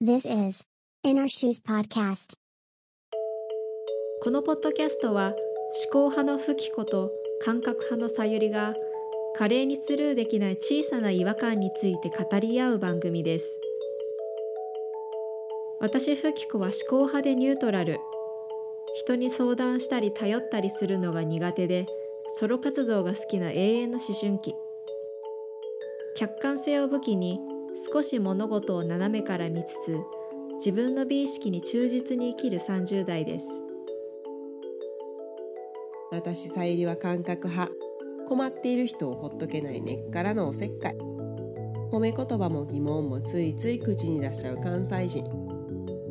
[0.00, 0.62] This is
[1.02, 2.36] In Our Shoes Podcast.
[4.22, 5.36] このポッドキャストは思
[5.92, 7.10] 考派のフキコと
[7.44, 8.74] 感覚派のさゆりが
[9.34, 13.58] 華麗にスルーできない小さな違和感について語り合う番組です。
[15.80, 17.98] 私フキコは思考派でニュートラル。
[18.94, 21.86] 人に相談したり頼ったりするのが苦手で
[22.36, 24.54] ソロ活動が好きな永遠の思春期。
[26.14, 27.40] 客観性を武器に
[27.92, 30.00] 少し物事を斜めから見つつ
[30.56, 33.46] 自分の美意識に忠実に生きる30代です。
[36.10, 37.72] 私さゆりは感覚派。
[38.28, 40.96] 困っている人をほっとけない根っからのおせっかい。
[41.90, 45.24] 褒め言葉も疑問もついつい口に出しちゃう関西人。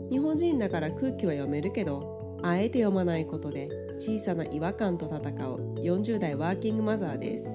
[0.10, 7.46] 日本人だから空気は読めるけどあえて読まないことで小さな違和感と戦う40代ワーキングマザーです。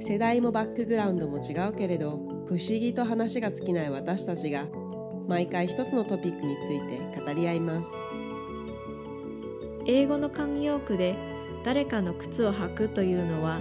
[0.00, 4.66] 世代もバックグラウンドも違うけれど不思議と話が尽きない私たちが
[5.26, 7.90] 毎回一つのトピックについて語り合います。
[9.86, 11.14] 英語の慣用句で
[11.64, 13.60] 誰かの靴を履くというのは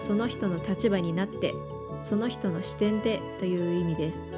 [0.00, 1.52] その人の立場になって
[2.00, 4.32] その人の視点でという意味です。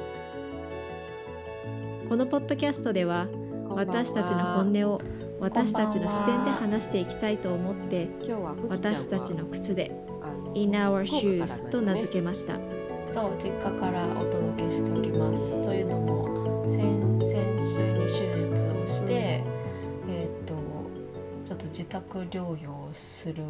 [2.09, 3.27] このポッドキャストでは
[3.69, 5.01] 私たちの本音を
[5.39, 8.09] 私たちの視点で話していきたいと思って
[8.67, 9.91] 私たちの靴で
[10.55, 11.71] In Our Shoes ね。
[11.71, 12.80] と名付けました
[13.11, 15.61] そう実家からお届けしております。
[15.61, 16.79] というのも先
[17.19, 19.43] 先週に手術をして、
[20.07, 20.53] えっ、と
[21.43, 23.43] ちょっと自宅療養をする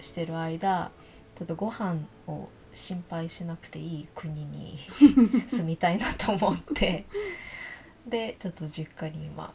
[0.00, 0.90] してる間
[1.38, 1.94] ちょっとご飯
[2.26, 4.80] を心配しなくていい国に
[5.46, 7.06] 住みたいなと思って
[8.04, 9.54] でちょっと実家に今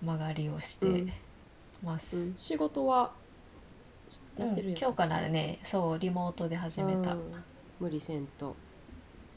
[0.00, 1.12] 曲がりをして
[1.82, 2.34] ます、うん。
[2.36, 3.10] 仕事は
[4.38, 7.44] うん今日からねそうリモートで始めた、うん
[7.80, 8.56] 無理せんと。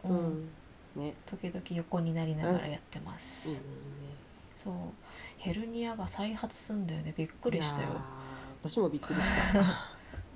[0.03, 0.15] ううん。
[0.15, 0.49] ん
[0.95, 1.13] ね。
[1.25, 3.71] 時々横になりながらやってます、いいねいいね
[4.55, 4.73] そう。
[5.37, 7.13] ヘルニアが再発すんだよね。
[7.15, 7.89] びっくりしたよ。
[8.61, 9.63] 私もびっくりした。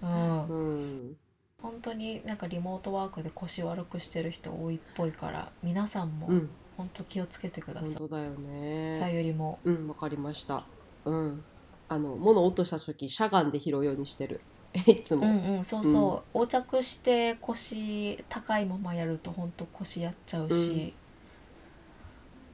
[0.07, 0.47] うん。
[0.47, 1.17] うん。
[1.61, 6.49] 本当になんかリモートワークで腰悪くしてる人多いっぽいから皆さんもうん。
[6.77, 9.59] 本当気をつけてください、本当だよさねゆりも。
[9.63, 10.65] うんわかりました。
[11.05, 11.43] うん。
[11.89, 14.39] あの物を落とした時しゃがんで拾うようにしてる
[14.87, 20.93] いつも、うんうんそうそう、横着して腰高いままやると本当腰やっちゃうし、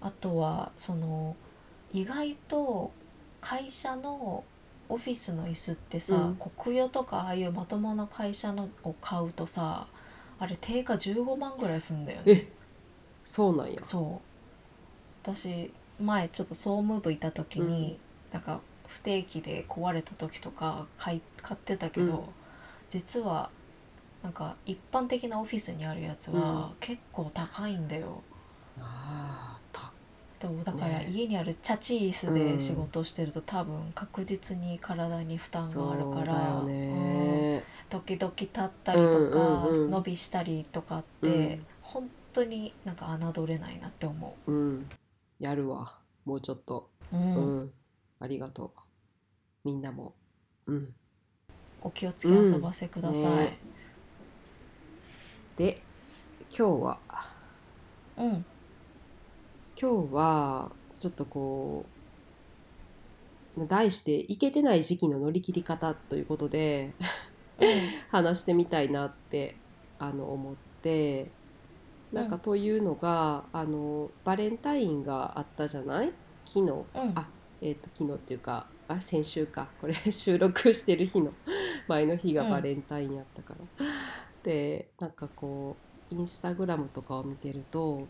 [0.02, 1.36] あとはその
[1.94, 2.92] 意外と
[3.40, 4.44] 会社の
[4.90, 6.36] オフィスの椅子ってさ、うん。
[6.36, 9.88] 国用とかああいうまともな会社のを買うとさ
[10.40, 12.24] あれ定価15万ぐらいすんだよね。
[12.34, 12.52] え
[13.24, 13.80] そうなんや。
[13.84, 14.28] そう。
[15.24, 18.00] 私前ちょっと総務部いた時に、
[18.32, 22.22] なんか不定期で壊れた時とか買い買ってたけど、うん。
[22.90, 23.50] 実は
[24.24, 28.24] なんか一般的なオフィスにあるやつは結構高いんだよ。
[28.80, 29.92] あーた
[30.40, 31.10] そうだからね。
[31.12, 41.66] 家にあるチャチ椅子で仕事してると、多分確実に体に負担があるからそうだよね、時々立ったりとか、うんうんうん伸びしたりとかって、うん。
[41.82, 44.52] 本当になんか侮れないなって思う。
[44.52, 44.90] ん。
[45.40, 45.98] やるわ。
[46.26, 46.90] もうちょっと。
[47.12, 47.16] う。
[47.16, 47.72] ううんん、
[48.20, 48.80] ありがとう。
[49.64, 50.16] みんなも。
[50.66, 50.94] うん。
[51.82, 53.22] お気をつけ遊ばせください。
[53.24, 53.38] うん。
[53.38, 53.58] ね。
[55.58, 55.82] で
[56.50, 57.00] 今日は。
[58.18, 58.46] うん、
[59.80, 61.86] 今日はちょっとこ
[63.56, 66.94] う題して「いけてない時期の乗り切り方」ということで
[68.10, 69.56] 話してみたいなって
[70.00, 71.32] あの思って。
[72.14, 72.42] なんかうん。
[72.42, 76.14] というのが、あのバレンタインがあったじゃない？
[76.46, 76.72] 昨日。
[76.72, 76.86] うん、
[77.16, 77.30] あ
[77.62, 79.68] えっ、と昨日っていうかあ先週か。
[79.82, 81.32] これ 収録してる日の
[81.88, 83.86] 前の日がバレンタインやったから。
[84.44, 85.76] でなんかこ
[86.12, 88.08] うインスタグラムとかを見てると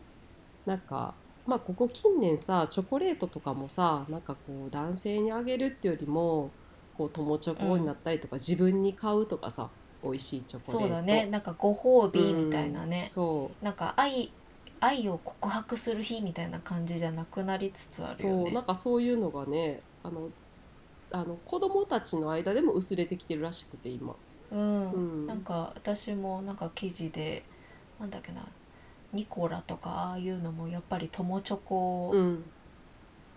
[0.65, 1.15] なんか
[1.47, 6.51] まあここ近年さチョコレートとかもさなんかこう男性にあげるっていうよりも
[6.97, 9.69] こう友チョコになったりとか、自分に買うとかさ
[10.03, 10.81] 美味しいチョコレート。
[10.81, 11.25] そうだね。
[11.27, 12.89] なんかご褒美みたいなうん。
[12.89, 14.31] ね、そなんか愛
[14.79, 18.43] 愛を告白する日みたいな感じじゃなくなりつつあうるよね。
[18.45, 20.29] そうなんかそういうのがねあの
[21.11, 24.15] あの子供たちの間でも薄れてきてるらしくて今。
[24.51, 25.27] うん、うん。
[25.27, 27.43] なんか私もなんか記事で
[27.99, 28.45] なんだっけな
[29.13, 32.43] ニコラとかああいうのもやっぱり友チョコうん、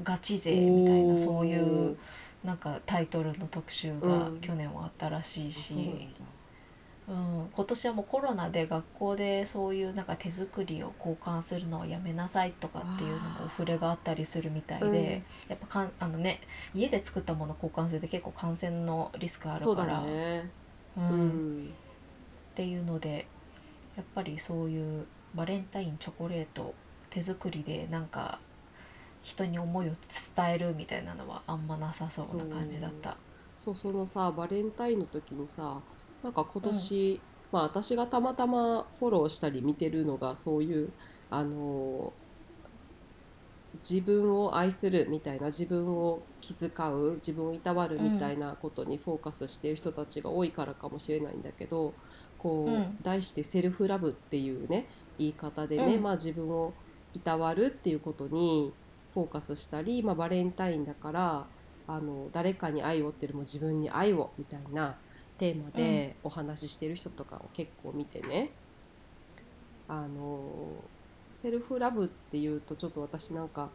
[0.02, 1.96] ガチ勢みたいな、そういう
[2.44, 4.40] なんかタイトルの特集がうん。
[4.40, 6.39] 去年はあったらしいあし、そうなんだ
[7.10, 16.40] うん、今年はもうコロナで学校でそういうなんか手作りを交換するのはやめなさいとかっていうのもお触れがあったりするみたいで、やっぱかんあのね
[16.72, 20.00] 家で作ったもの交換するって結構感染のリスクあるから。
[20.02, 20.48] ね。
[20.96, 21.64] う、うん。
[21.64, 21.66] ん。
[21.66, 21.68] っ
[22.54, 23.26] ていうので
[23.96, 25.04] やっぱりそういう
[25.34, 26.74] バレンタインチョコレート
[27.08, 28.38] 手作りでなんか
[29.24, 29.92] 人に思いを
[30.36, 33.16] 伝えるみたいなのはあんまなさそうな感じだった。
[33.58, 35.80] そうそのさバレンタインの時にさ
[36.22, 37.20] なんか今年、
[37.52, 40.90] まあ私がたまたまフォローしたり見てるのがそういう
[41.30, 42.12] あの
[43.74, 51.94] 自分を愛するみたいな自分を気遣う自分をいたわるみたいなことにフォーカスしている人たちが多いからかもしれないんだけど
[52.38, 52.98] こう、うん。
[53.02, 54.86] 題してセルフラブっていうね
[55.18, 56.02] 言い方でね、うん。
[56.02, 56.72] まあ、自分を
[57.14, 58.72] いたわるっていうことに
[59.14, 61.46] フォーカスしたり、まあ、バレンタインだから
[61.86, 64.96] あの誰かに愛をっていうよりも自分に愛をみたいな
[65.40, 68.50] テーマでお話ししてる人とかを結構見てね、
[69.88, 70.38] あの
[71.30, 73.70] セルフラブっていうとちょっと私なんか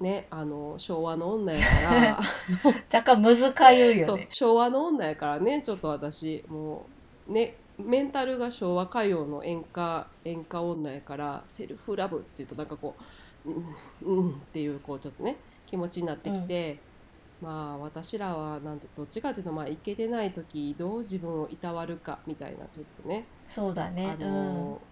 [0.00, 2.18] ねあの昭和の女やから。
[2.90, 4.28] 若干難かゆいよね。
[4.30, 5.60] 昭和の女やからね。
[5.60, 6.86] ちょっと私も
[7.28, 12.94] うねメンタルが昭和歌謡の演歌演歌女やからセルフラブっていうとなんかこ
[13.44, 15.36] ううんうんっていうこうちょっとね
[15.66, 16.78] 気持ちになってきて、
[17.40, 24.08] まあ私らはなんとどっちかというとまあいけてない時どう自分をいたわるかみたいなちょっとねそうだね。
[24.10, 24.88] あの、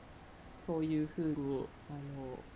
[0.54, 2.46] そういうふうにあの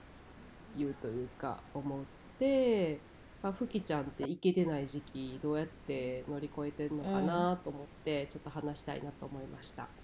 [0.72, 2.08] 言うというか思っ
[2.38, 3.08] て、
[3.42, 9.96] まあ、ふきちゃんっていけてない時期どうやって乗り越えてるのかなと思って、ちょっと話したいなと思いました。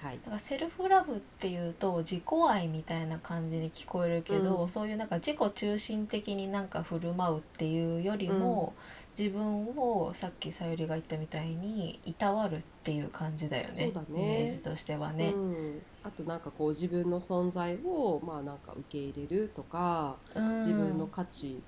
[0.00, 0.18] はい。
[0.18, 4.68] だからセルフラブっていうと自己愛みたいな感じに聞こえるけど、うん。
[4.68, 8.74] そういうなんか自己中心的になんか振る舞うっていうよりも、
[9.18, 14.06] 自分をさっきさゆりが言ったみたいにいたわるっていう感じだよねそうだね。
[14.08, 15.30] イメージとしてはね。
[15.30, 20.58] うん、あとなんかこう自分の存在をまあなんか受け入れるとかうん。
[20.58, 21.62] 自分の価値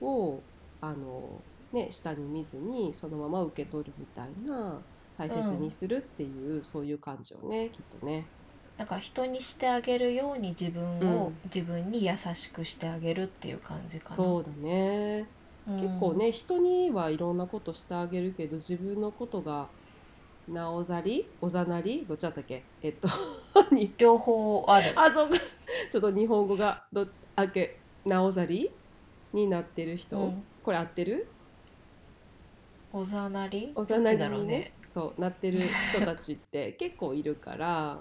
[0.00, 0.40] を
[0.80, 1.42] あの、
[1.72, 4.78] ね、下に見ずにそのまま受け取るみたいな
[5.16, 8.26] 大切にするっていう、そういう感情ねきっとね。
[8.76, 11.34] なんか人にしてあげるように自分を、うん。
[11.44, 14.14] 自分に優しくしてあげるっていう感じかな。
[14.16, 15.28] そうだね、
[15.68, 15.76] うん。
[15.76, 19.68] 結構ね人にはいろんなことしてあげるけど自分のことが
[20.48, 22.04] なおざりおざなり？
[22.06, 22.64] どっちだったっけ？
[22.82, 23.08] えっと
[23.72, 23.94] に。
[23.96, 24.92] 両方ある。
[24.96, 25.30] あそう。
[25.30, 25.36] か
[25.88, 27.06] ちょっと日本語がど
[27.36, 27.78] あけ？
[28.04, 28.70] なおざり？
[29.32, 30.42] になってる人、うん。
[30.62, 31.28] これ合ってる？
[32.96, 33.72] おざなり？
[33.74, 35.58] おざなりにねそうなってる
[35.92, 37.98] 人たちって 結構いるから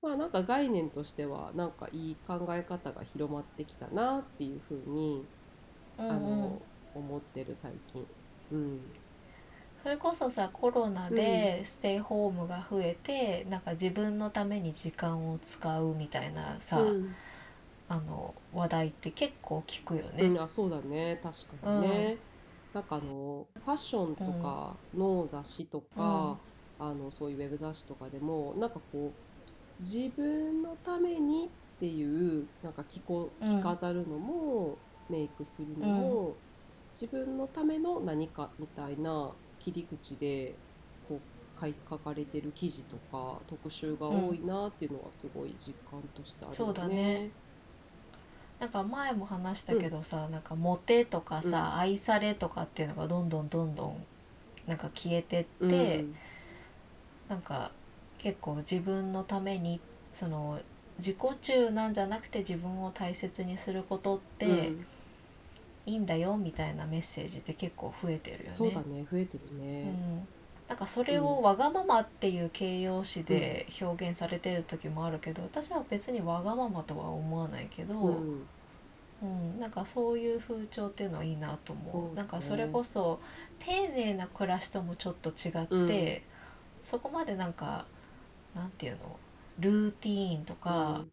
[0.00, 5.26] まあなんか概念としてはなんかいい考え方が広まってきたなっていうふうに、
[5.98, 6.12] うんうん。
[6.12, 6.62] あの
[6.94, 8.06] 思ってる最近。
[8.52, 8.80] うん。
[9.82, 17.14] それこそさコロナでステイホームが増えて、なんか自分のために時間を使うみたいなさ、うん。
[17.88, 20.24] あの話題って結構聞くよね。
[20.24, 21.18] うん、あそうだね。
[21.22, 22.16] 確かにね、
[22.74, 26.44] なんかあのファッションとかの雑誌とか、
[26.78, 29.24] あのそういうウェブ雑誌とかでもなんかこう
[29.78, 32.04] 自分のためにってい
[32.40, 33.46] うなんか着こうん。
[33.46, 36.42] 着飾るのも、メイクするのも、
[36.98, 40.62] 自分のための何かみたいな切り口で
[41.02, 41.30] こう
[41.88, 46.70] 書かれてる記事とか特集が多いなっていうのはすごい実感としてあるよね。
[46.70, 47.36] そうだね
[48.60, 51.78] なんか前も話したけどさ、なんかモテとかさ、うん。
[51.80, 54.06] 愛されとかっていうのがどんどんどんどん
[54.66, 56.14] なんか消えてって、うん。
[57.28, 57.70] なんか
[58.18, 59.80] 結構自分のために
[60.12, 60.60] その
[60.98, 64.86] 自己中なんじゃなくて自分を大切にすることって、うん。
[65.86, 68.50] いいんだよみたいなメッセージって結構増えてるよね。
[68.50, 69.90] そうだね増えてるうね。
[69.90, 70.28] ん、
[70.68, 78.46] なんかそれをわがままっていう形容詞で表現されてる時もあるけど、私は別にわがままとは思わないけど、うん。
[79.22, 82.10] うん、なんかそういう風潮っていうのはいいなと思う。
[82.10, 82.16] ね。
[82.16, 83.20] なんかそれこそ
[83.58, 86.22] 丁寧な暮らしともちょっと違って、
[86.82, 87.84] そこまでなんか
[88.54, 89.18] なんていうの？
[89.60, 91.04] ルーティーンとか、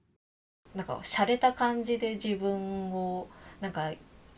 [0.74, 3.28] なんか洒落た感じで自分を
[3.60, 3.92] なんか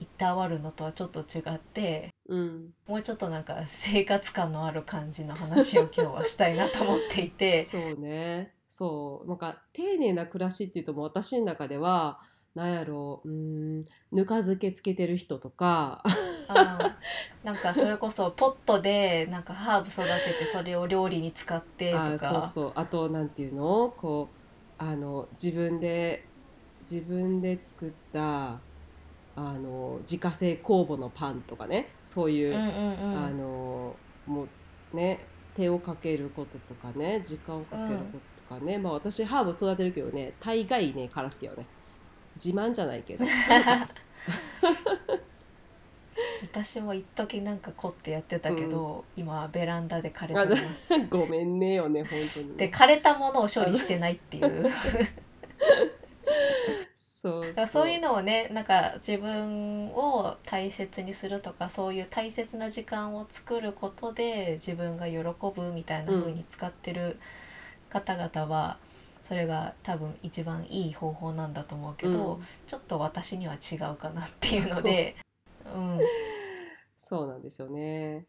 [0.03, 7.63] いたわるのとはちょっと違ってうん、もうちょっとなんか生活感のある感じの話を今日はしたいなと思っていて。
[7.63, 8.53] そうね。
[8.69, 9.27] そう。
[9.27, 12.21] なんか丁寧な暮らしっていうともう私の中では
[12.55, 16.01] なんやろううーんぬか漬けつけてる人とか。
[16.47, 17.45] あー。
[17.45, 22.03] なんかそれこそポットでなんかハーブ育ててそれを料理に使ってとか。
[22.05, 22.71] あそうそう。
[22.75, 23.93] あとなんていうの？
[23.97, 26.25] こうあの自分で
[26.89, 28.61] 自分で作った
[29.35, 33.25] あの自家製酵母のパンとかねそういう、うんうんうん。
[33.25, 33.95] あの
[34.27, 34.47] も
[34.93, 35.25] うね
[35.55, 41.65] 手をかけることとかね時間をかけることとかね、まあ私ハーブ育てるけどね大概ねカラスけどね。
[42.35, 43.25] 自慢じゃないけど。
[46.41, 50.93] 私も一時なんか凝ってやってたけど、今はベランダで枯れてます。
[51.09, 52.55] ごめんねよね本当にね。
[52.57, 54.69] で枯れたものを処理してないっていう
[56.95, 65.17] そ そうだからそういうのをねなんか自分を大切にするとかそういう大切な時間を作ることで自分が喜
[65.55, 67.17] ぶみたいな風に使ってる
[67.93, 68.77] 方々は、
[69.21, 75.15] それが多分一番いい方法なんだと思うけど、うんちょっと私には違うかなっていうので、
[75.65, 75.99] うん、
[76.97, 78.25] そうなんですよね。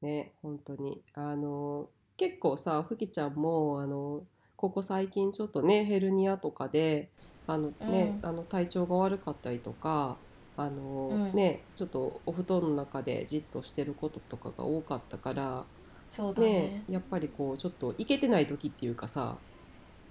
[0.00, 1.02] ね、本当に。
[1.14, 4.24] あの、結構さ、ふきちゃんも、あの、
[4.64, 7.10] ここ最近ちょっとね、ヘルニアとかで、
[7.46, 8.26] あのね、うん。
[8.26, 10.16] あの体調が悪かったりとか、
[10.56, 11.34] あの、うん。
[11.34, 15.64] ね、ちょっとお布団の中でじっとしてることとかが多かったから、
[16.08, 16.48] そうだね。
[16.48, 19.36] ね、やっぱりこう、ちょっといけてない時っていうかさ、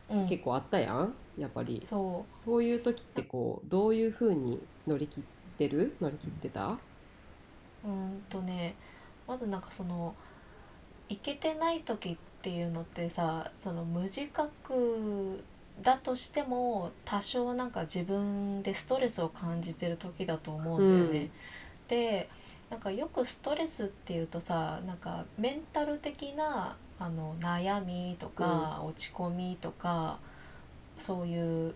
[0.07, 1.81] うん、結構あったやん、やっぱり。
[1.83, 5.23] そそういう時ってこう、どういうふうに乗り切っ
[5.57, 5.95] てる？
[5.99, 6.67] 乗り切ってた？
[6.67, 8.75] ううんとね
[9.27, 10.13] まずなんかその
[11.09, 15.41] いけてない時っていうのってさその無自覚
[15.81, 21.29] だとしても多少なんか自分でストレスを感じてる時だと思うんだよね。
[21.87, 22.29] で
[22.69, 30.19] なんかよくストレスっていうとさなんかメンタル的なあの悩みとか、落ち込みとか
[30.97, 31.73] そういう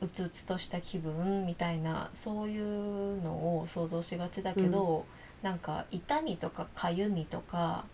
[0.00, 5.04] うつうつとした気分みたいなそういうのを想像しがちだけど、
[5.42, 7.84] なんか痛みとかかゆみとか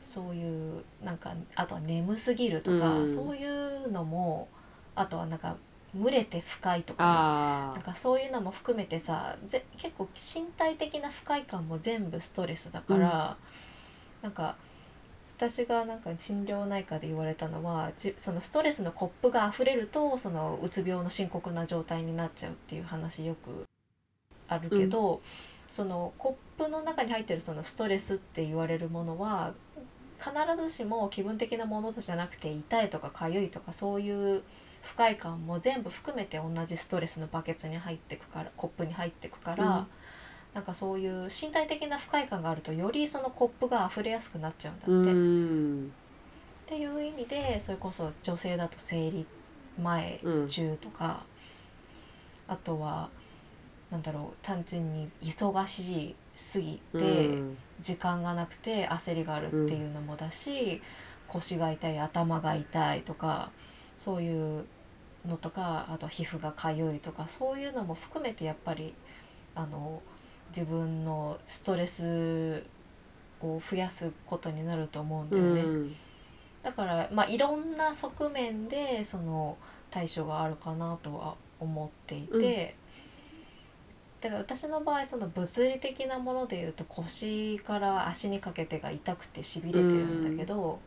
[0.00, 3.08] そういうなんかあとは眠すぎるとか、うん。
[3.08, 4.48] そういうのも
[4.94, 5.56] あとはなんか
[5.94, 7.10] 群れて不快とかね。
[7.10, 13.36] あなんかそういうのも含めてさぜ結構身体的な不快感も全部ストレスだから、
[14.22, 14.56] なんか
[15.36, 23.64] 私がなんか心療内科で言われたのはじそのストレスのコップが溢れるとそのうつ病の深刻な状態になっちゃうっていう話よく
[24.48, 25.20] あるけど、
[25.70, 29.54] そのコップの中に入ってるそのストレスって言われるものは
[30.20, 34.42] 必ずしも気分的なものじゃなくて痛いとか痒いとかそういう
[34.82, 39.86] 不快感も全部含めて同じストレスのバケツに入ってくからコップに入ってくから、うん
[40.52, 45.10] なんかそういう身体的な不快感があるとよりそのコップが溢れやすくなっちゃうんだうって。
[45.12, 45.92] っん
[46.66, 49.26] ていう意味でそれこそ女性だと生理
[49.80, 51.22] 前うん中とか、
[52.48, 53.10] あとは
[53.92, 56.98] なんだろう単純に忙しいすぎて。
[56.98, 60.82] うん時間がなくて焦りがあるっていうのもだし、
[61.26, 63.50] 腰が痛い頭が痛いとか
[63.96, 64.66] そういう
[65.26, 68.94] のとかあと皮膚がかゆいとかそういうのも含めてやっぱり
[69.54, 70.02] あの
[70.50, 72.62] 自分のストレス
[73.40, 75.60] を増やすことになると思うんだよね。
[75.62, 75.96] うん
[76.62, 79.56] だからまあいろんな側面でその
[79.90, 82.76] 対処があるかなとは思っていて、
[84.20, 90.78] だから私の場合その物理的なものでいうと腰から足にかけてが痛くてしびれてるんだけど、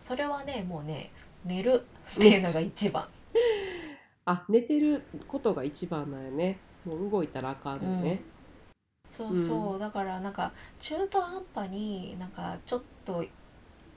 [0.00, 1.10] それはねもうね
[1.44, 1.84] 寝る
[2.16, 3.08] っていうのが一番。
[4.24, 6.58] あ寝てることが一番なんやね。
[6.84, 8.20] もう動いたらあかんのね、
[9.10, 13.24] そうそう、だからなんか中途半端になんかちょっと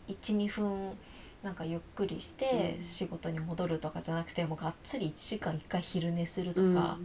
[0.08, 0.98] 12分
[1.44, 2.84] なんかゆっくりしてうん。
[2.84, 6.74] 仕事に戻るとかじゃなくてもうがっつり1時間1回昼寝するとうん。
[6.74, 6.98] か、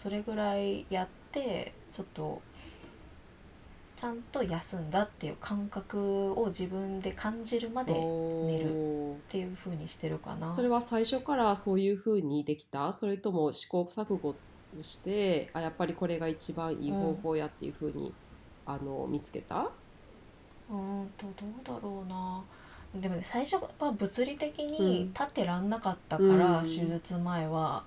[0.00, 2.40] それぐらいやってちょっと
[3.96, 10.50] ちゃんと休んだっていう感覚を自分で感じるまで寝るていう風にしてるかな。
[10.50, 12.94] それは最初からそういうふうにできた？
[12.94, 14.34] それとも試行錯誤
[14.80, 18.14] してあやっぱりこれが一番いい方法やっていうふうに、
[18.64, 19.68] あの見つけた？
[20.70, 22.42] うーんとどうだろうな。
[22.94, 26.64] でもね最初は物理的に立ってらんなかったから、うん。
[26.64, 27.84] 手術前は。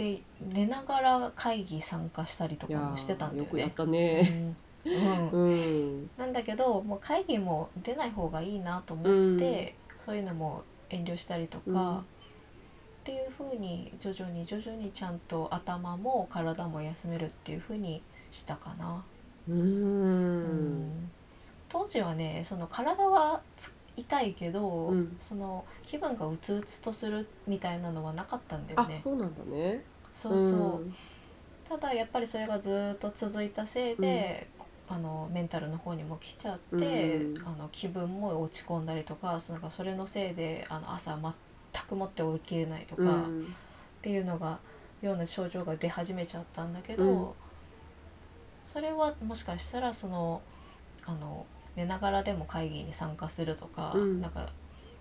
[0.00, 3.44] で寝ながら会議参加したりとかもしてたんだよね。
[3.44, 4.56] よくやったね。
[4.82, 9.74] うんうんうんなんだけどもう会議も出ない方がいいなと思って、
[10.06, 12.02] そういうのも遠慮したりとか、うんっ
[13.02, 19.02] ていう風に徐々に徐々にちゃんと頭も体も休めるっていう風にしたかな。
[19.48, 20.42] ううん
[20.86, 21.10] ん
[21.68, 25.16] 当時はねその体はつ痛いけど、うん。
[25.18, 28.96] その気分がうつうつとするみたいなのはなかったんだよね。
[28.96, 29.82] あそうなんだね。
[30.14, 30.90] そうそう、
[31.68, 34.48] ただやっぱりそれがずっと続いたせいで、
[34.88, 37.44] あのメンタルの方にも来ちゃって、うん。
[37.46, 43.54] あの気分も落ち込んだりとかそのそれのせいであの朝全くもって起きれないとか、っうん。
[44.02, 44.58] ていうのが
[45.02, 47.28] ような症状が出始めちゃったんだけど、うん。
[48.64, 50.42] それはもしかしたらその
[51.06, 51.46] あの
[51.76, 54.20] 寝ながらでも会議に参加するとか、うん。
[54.20, 54.50] なんか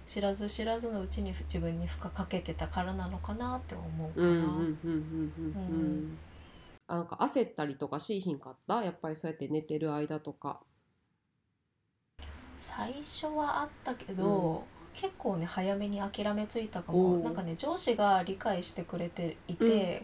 [0.08, 4.28] 知らず知らずのうちに自分に負荷かけてたからなのかなって思うかな。
[6.88, 8.84] なんか焦ったりとかしいひんかった？
[8.84, 10.62] やっぱりそうやって寝てる間とか。
[12.58, 17.18] 最初はあったけど、結構ね早めに諦めついたかも。
[17.18, 20.04] なんかね上司が理解してくれていて、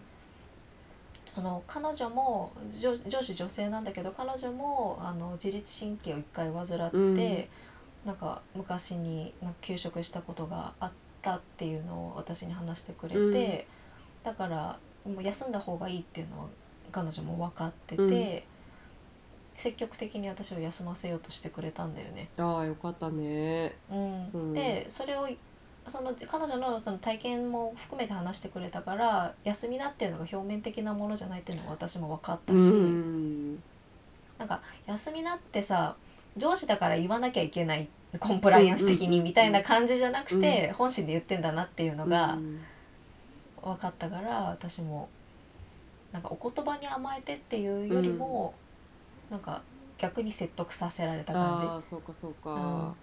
[1.25, 7.45] その彼女も上上司女性なんだけど彼女もあの自律神経を一回患って、うん。
[8.05, 10.91] なんか昔になんか休職したことがあっ
[11.21, 13.67] たっていうのを私に話してくれて、
[14.23, 16.45] だからもう休んだ方がいいっていうのは
[16.91, 18.41] 彼女も分かってて、うん。
[19.57, 22.29] 積極的に私を休ませようとしてくれたんだよね。
[22.37, 23.75] ああよかったね。
[23.89, 24.29] うん。
[24.33, 24.53] うん。
[24.53, 25.27] でそれを
[25.87, 33.63] その彼女のその体験も含めて話してくれたから休みなっていうのが表面的なものじゃないっていうのが私も分かったし、うん。
[34.37, 35.95] なんか休みなってさ
[36.35, 37.87] 上司だから言わなきゃいけない
[38.19, 42.61] コンプライアンス的にみたいな感じじゃなくて、本心で言ってんだなっていうのがうん。
[43.61, 45.09] 分かったから私も
[46.11, 48.53] なんかお言葉に甘えてっていうよりも、
[49.29, 49.61] なんか
[49.97, 51.87] 逆に説得させられた感じ。
[51.87, 52.93] そうかそうか、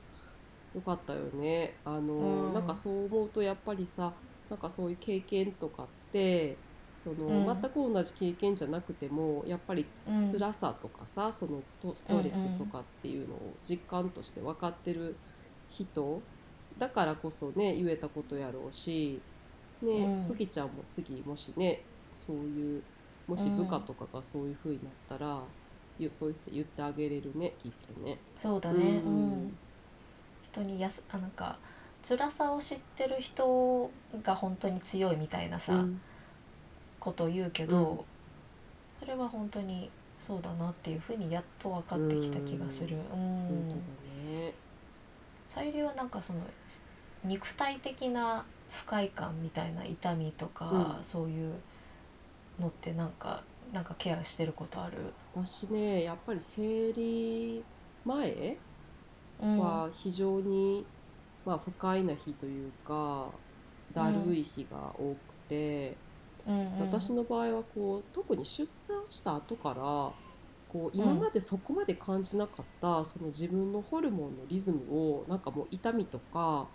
[0.74, 1.80] よかったよね。
[1.84, 2.52] あの、うん。
[2.52, 6.64] なんかそう思うとやっぱりさなんかそういう経験とかって
[6.94, 7.62] その、うん。
[7.62, 10.40] 全く同じ経験じゃなくてもやっぱりうん。
[10.40, 15.20] 辛さとかさ、そのストストレスとかっていうのを実感として分かってる
[15.66, 16.28] 人
[16.78, 19.26] だからこそね言えたことやろうし、
[19.82, 20.26] ねうん。
[20.26, 22.84] ふきちゃんも次もしねそういう
[23.26, 25.54] もし部下とかがそういう風になったら、
[25.98, 28.24] ゆそういう人言ってあげれるねきっとね。
[28.36, 29.56] そうだね、ううんん
[30.52, 31.56] 人にやすあなんか
[32.06, 33.90] 辛さを知ってる人
[34.22, 36.00] が本当に強いみたいなさ、うん。
[37.00, 37.98] ことを言うけど、うん。
[39.00, 42.96] それは本当にそうだなっていうふうにやっと分かってきた気がする。
[42.96, 43.82] うん。
[45.46, 46.40] さゆりはなんかその
[47.24, 51.04] 肉体的な不快感みたいな痛みとか、うん。
[51.04, 51.54] そういう
[52.60, 53.42] のってなんか
[53.72, 57.64] なんかケアしてることある、私ねやっぱり生理
[58.04, 58.56] 前うん
[59.56, 60.92] は非常に、
[61.44, 63.42] まあ、不快な日というか
[63.90, 66.04] だるい日が多くて、
[66.44, 66.54] うん。
[66.54, 70.16] うん私の場合はこう特に出産した後から
[70.68, 74.84] こう今までそこまで感じなかった、その自分のホルモンのリズム
[75.20, 76.72] をなんかもう痛みとか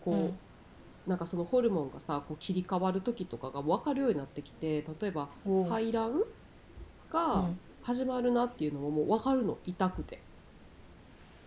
[0.00, 1.10] こう、うん。
[1.10, 6.20] なんかそのホルモンがさこう切り替わる時とかが分かるようになってきて例えば排卵
[7.32, 7.60] うがん。
[7.82, 10.29] 始まるなっていうのももう分かるの痛くて。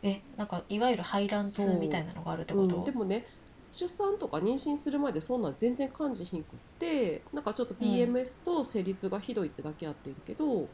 [0.04, 2.82] えなんかいわゆる排卵痛みたいなのがあるってこと、う。
[2.82, 3.26] んでもね
[3.72, 10.68] 出産とか妊娠するまでそんなん全然感じひんくってなんかちょっと PMS と生理痛がひどいってだけやってんけど、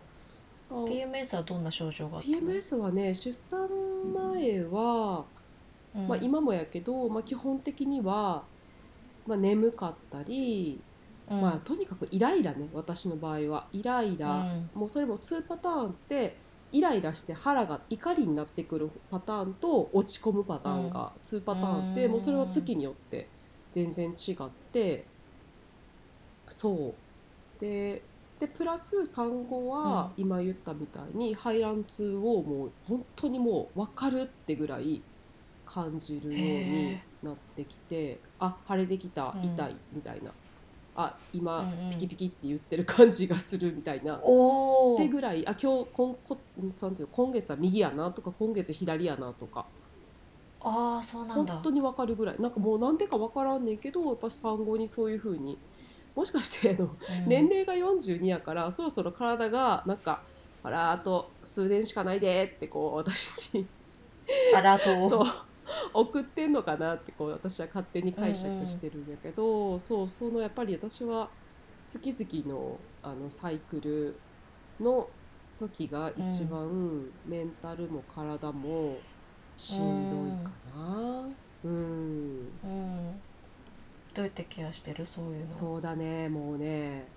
[0.70, 3.70] あ PMS はどんな症状があったの PMS はね出産
[4.14, 5.26] 前は、
[5.96, 6.08] うん。
[6.08, 8.44] まあ、今もやけど、まあ、基本的には、
[9.26, 10.80] まあ、眠かったり、
[11.30, 11.42] うん。
[11.42, 13.68] まあ、とにかくイライラね私の場合は。
[13.72, 14.32] イライラ、
[14.74, 14.80] うん。
[14.80, 16.38] もうそれも2パターンって
[16.72, 22.12] イライラして腹が怒りになってくるパターンと落ち込むパターンが2パターンあって、うん。
[22.12, 23.28] もうそれは月によって
[23.72, 25.06] 全然違って
[26.48, 26.94] そう。
[27.60, 28.02] で
[28.40, 35.02] でプラス産後は今言ったみたいに排卵痛をもう本当にもう分かるってぐらい
[35.66, 39.44] 感じるようになってきてあ腫れてきたうん。
[39.44, 40.32] 痛いみたいな、
[40.96, 41.92] あ今うんうん。
[41.92, 44.20] ピキピキって言ってる感じがするみたいな。
[44.24, 49.66] おおってぐらいあ今日こんこなんていうの今月は右やなとか今月左やなとか。
[50.62, 51.54] ああそうなんだ。
[51.54, 52.40] 本当に分かるぐらい。
[52.40, 55.58] なんかもうなんでか分からんねんけどやっぱ産後にそういうふうに。
[56.16, 57.28] もしかしてあの、うん。
[57.28, 60.22] 年齢が42やからそろそろ体がなんか
[60.64, 63.66] あらあと数年しかないでってこう私に。
[64.56, 65.10] アラートを。
[65.10, 65.49] そう
[65.94, 71.30] 送ってんのかなってこう私は勝手に解釈してるんやけど、そうそのやっぱり私は
[71.88, 74.16] 月々のあのサイクル
[74.80, 75.10] の
[75.58, 78.98] 時が一番メンタルも体も
[79.58, 81.30] しんどいかな。
[81.66, 83.12] うん、うん。
[84.14, 85.06] どうやってケアしてる？
[85.06, 85.52] そういうの。
[85.52, 86.30] そうだね。
[86.30, 87.08] もうね。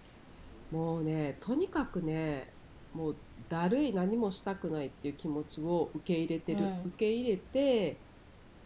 [0.73, 2.51] もうねとにかくね
[2.95, 3.17] もう
[3.49, 6.81] だるい何もしたくないっていう気持ちを受け入れてる、うん。
[6.87, 7.99] 受け入れて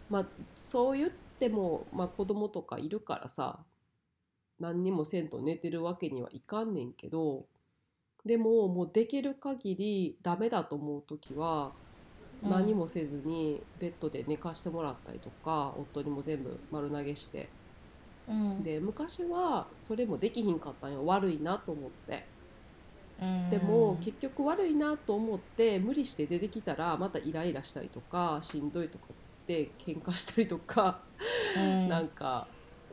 [0.09, 3.59] まあそう言っても、まあ、子供とかいるからさ
[4.59, 7.45] 何にもせんと寝てるわけにはいかんねんけど
[8.25, 11.71] でももうできる限りダメだと思う時は
[12.43, 12.49] うん。
[12.49, 17.49] 何もせずにベッドで寝かしてもらったりとか夫にも全部丸投げして。
[18.27, 18.63] うん。
[18.63, 21.05] で昔はそれもできひんかったんよ。
[21.05, 22.25] 悪いなと思って。
[23.21, 23.49] うん。
[23.49, 30.99] でも結局悪いなと思って無理して出てきたらまたイライラしたりとかしんどいとかって言って喧嘩したりとか、
[31.55, 31.87] うん。
[31.87, 32.47] なんか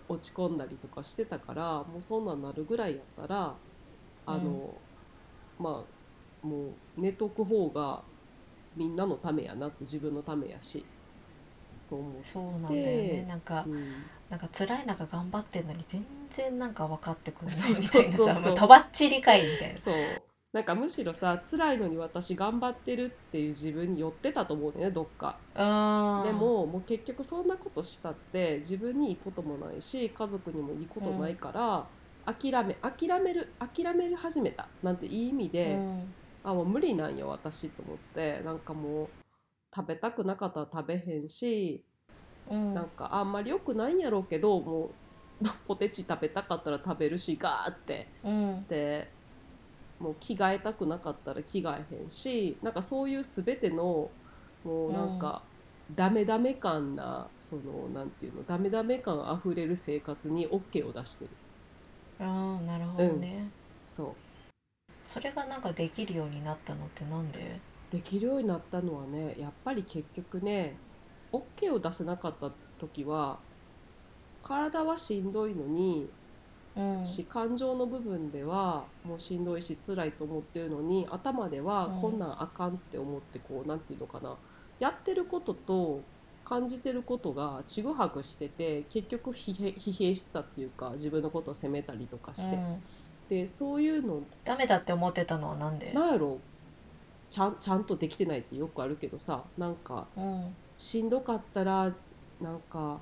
[0.09, 3.55] 落ち込んだりとかしてたからもうそんなんなるぐらいやったら
[4.27, 4.75] あの、
[5.59, 5.85] ま
[6.45, 8.03] あもう寝とく方が
[8.77, 10.85] みんなのためやなって自分のためやし
[11.89, 12.13] と思う。
[12.23, 13.27] そうなんだよね。
[13.29, 14.05] なんかうん。
[14.31, 19.79] なんか辛い中頑張ってんのに全然なんか分かってくれなそういみたいなさとばっちりかいみたいな。
[19.79, 19.95] そう
[20.55, 25.37] なんかむしろさ辛いのに私頑張ってるっていう自分に寄ってたと思うねどっか。
[26.23, 31.89] でももう結局そんなことしたって自分にいいこともないし家族にもいいことないから、
[32.25, 34.69] 諦め諦める諦める始めた。
[34.81, 36.15] なんていい意味で、うん。
[36.45, 38.41] あもう無理なんよ私と思って。
[38.45, 39.09] なんかもう
[39.75, 41.85] 食べたくなかったら食べへんし、
[42.49, 42.75] うん。
[42.75, 44.95] なんかあんまり良くないんやろうけども
[45.43, 48.07] うポテチ食べたかったら食べるしガーって。
[48.23, 48.67] うん。
[48.69, 49.14] で
[50.01, 54.11] もう着替えたくなかったら着替えへんしなんかそういう全ての
[54.65, 55.43] もうなんか、
[55.95, 61.31] ダメダメ感なそのなんていうのダメダメ感あふれる生活に OK を出してる。
[62.21, 63.51] ああなるほどね、
[63.85, 64.15] そう。
[65.03, 67.61] それがなんかできるようになったのってなんで？
[67.91, 70.77] できるようになったのはねやっぱり結局ね
[71.31, 73.39] OK を出せなかった時は
[74.43, 76.09] 体はしんどいのに、
[76.77, 77.05] うん。
[77.05, 82.01] し感情の部分ではもうしんどいし辛いと思ってるのに頭ではうん。
[82.01, 84.37] こんなんあかんって思ってこうなんていうのかな。
[84.81, 86.01] やってることと
[86.45, 89.55] 感じてることがちぐはぐしてて結局疲
[89.93, 92.83] 弊してたっていうか自分のことを責めたりとかして、うん。
[93.29, 95.93] でそういうのダメだって思ってたのはなんで？
[95.93, 96.39] なんやろ。
[97.31, 100.55] ちゃんちゃんとできてないってよくあるけどさなんかうん。
[100.77, 101.93] しんどかったら
[102.41, 102.99] なんか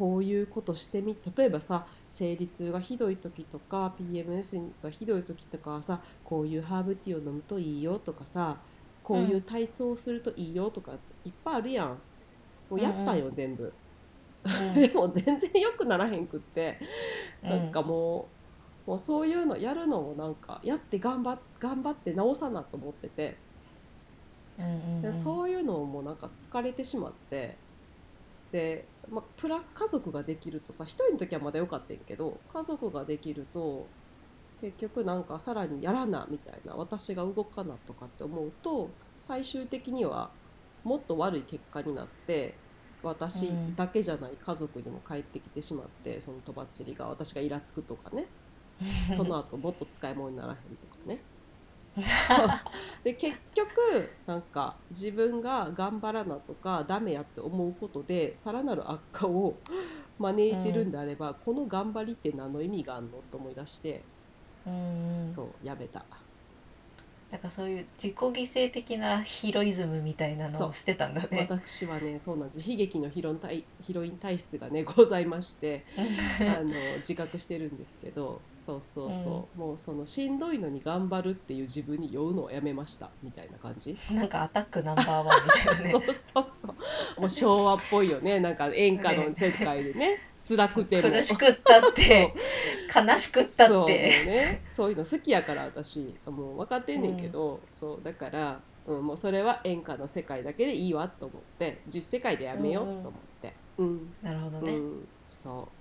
[0.00, 8.56] こういうことしてみ例えばさ生理痛がひどい時とか PMS がひどい時とかはさこういうハーブティーを飲むといいよとかさ
[9.10, 10.92] こういう体操をするといいよとか
[11.24, 11.98] いっぱいあるやん。
[12.70, 13.18] もうやったん。
[13.18, 13.72] よ、全部。
[14.74, 16.78] でも全然良くならへんくって。
[17.42, 18.28] なんかも
[18.86, 23.36] う,、もうそういうのやるのもなんかやって頑張っ頑張って直さなと思ってて。
[24.58, 25.14] うんうんでうん。
[25.14, 27.56] そういうのもなんか疲れてしまって。
[28.52, 33.86] で、まあ、プラス家族ができるとさ一人の時はまだよかったんやけど家族ができると
[34.60, 40.30] 結局なんかさらにやらなみたいな私が動かなとかって思うと最終的には
[40.84, 42.54] もっと悪い結果になって
[43.02, 48.26] 私うんだけじゃない家族にも帰ってきてしまってそのとばっちりが私がイラつくとかね。
[49.14, 51.20] その後もっと使い物にならへんとかね
[53.04, 59.54] で結局なんか自分が頑張らなとかダメやって思うことでさらなる悪化を
[60.18, 63.22] 招いてるんであれば、この頑張りって何の意味があんの？
[63.30, 64.02] と思い出して、
[64.66, 65.28] うんうん。
[65.28, 66.04] そうやめた
[67.30, 71.46] なんかそういう自己犠牲的なヒロイズムみたいなのをしてたんだね。
[71.48, 72.68] 私はねそうなんです。
[72.68, 75.84] 悲劇のヒロイン体ヒロイン体質がねございまして
[76.40, 83.96] あの自覚してるんですけどそうそうそう、もうそのしんどいのに頑張るっていう自分に酔うのをやめましたみたいな感じ。
[84.10, 85.90] なんかアタックナンバーワンみたいなね。
[85.92, 86.74] そうそうそ
[87.16, 87.20] う。
[87.20, 88.40] もう昭和っぽいよね。
[88.40, 91.10] なんか演歌の世界でね辛くても。
[91.10, 92.34] 苦しくったって。
[92.94, 93.98] 悲しくったそうもうって。
[93.98, 94.62] ね。
[94.68, 103.54] そういうの好きやから私もう分かってんねんけど、そうだから、うん、もうそれは演歌の世界だけでいいわと思って実世界でやめようと思って。
[103.78, 104.72] うん、なるほどね。
[104.72, 105.79] うん、そう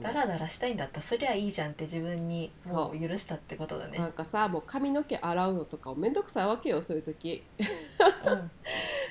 [0.00, 3.98] ダラダラしたいんだったらそりゃいいじゃんって自分にもう許したってことだね。
[3.98, 4.08] な。
[4.08, 7.42] んかさもう髪の毛洗うのとかめんどくさいわけよそういう時。
[8.26, 8.50] うん。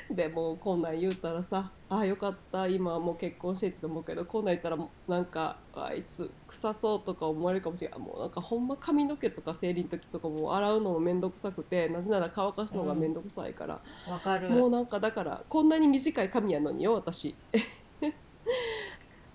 [0.15, 14.49] でもうこんなん言うたらさああよかった今はもう結婚してって思うけどこんなん言ったらなんかあいつ臭そうとか思われるかもしれないもうなんかほんま髪の毛とか生理の時とかも洗うのも面倒くさくてなぜなら乾かすのが面倒くさいから、わかる。
[14.49, 17.35] もうなんかだからこんなに短い髪やのによ私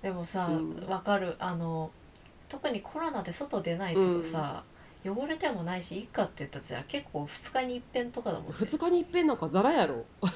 [0.05, 0.87] でもさうん。
[0.87, 1.35] わかる。
[1.39, 1.91] あの
[2.47, 4.63] 特にコロナで外出ないとさ、
[5.03, 8.55] 汚れてもないしいいかって言ったらじゃあ結構2日に一遍とかだもんね。
[8.59, 10.05] 2日に一遍なんかザラやろ。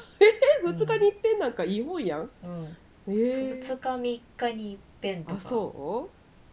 [0.64, 2.30] え2日に一遍なんかいいもんやん。
[2.42, 2.76] うん、
[3.08, 3.12] え。
[3.12, 5.36] ー、2日3日に一遍とか。
[5.36, 6.08] あそ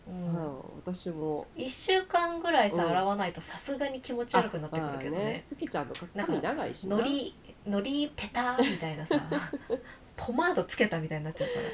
[0.08, 1.48] う、ううんん、私も。
[1.56, 2.90] 1週間ぐらいさ、うん。
[2.90, 5.46] 洗わないとさすがに気持ち悪くなってくるけどああね。
[5.50, 6.98] ふきちゃんとかなんか髪長いしな。
[6.98, 7.34] のり
[7.66, 9.20] のりペターみたいなさ
[10.18, 11.66] ポマードつけたみたいになっちゃうから。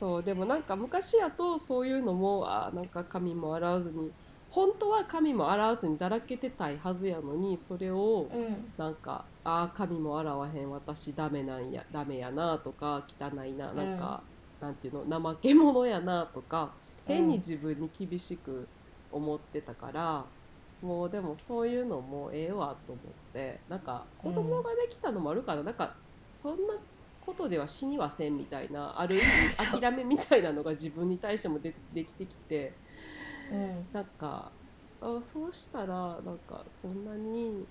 [0.00, 4.14] そうでもなんか昔やとそういうのもあなんか髪も洗わずに
[4.48, 8.74] 本当は髪も洗わずにだらけてたいはずやのにそれをうん。
[8.76, 18.72] なんかあー髪も洗わへん私ダメなんやダメやなとか汚いななんか、なんていうの怠け者やなとか変に自分に厳しく
[19.10, 20.32] 思ってたから、
[20.80, 26.00] もうでもそういうのもええわと思ってなんか子供ができたのもあるから、なんか
[26.32, 26.74] そんな
[27.20, 32.80] ことでは死にはせんみたいなある意味 諦めみたいなのが自分に対してもでできてきて。
[33.48, 33.90] うん。
[33.92, 34.56] なんか
[35.00, 37.68] あそうしたらなんかそんなに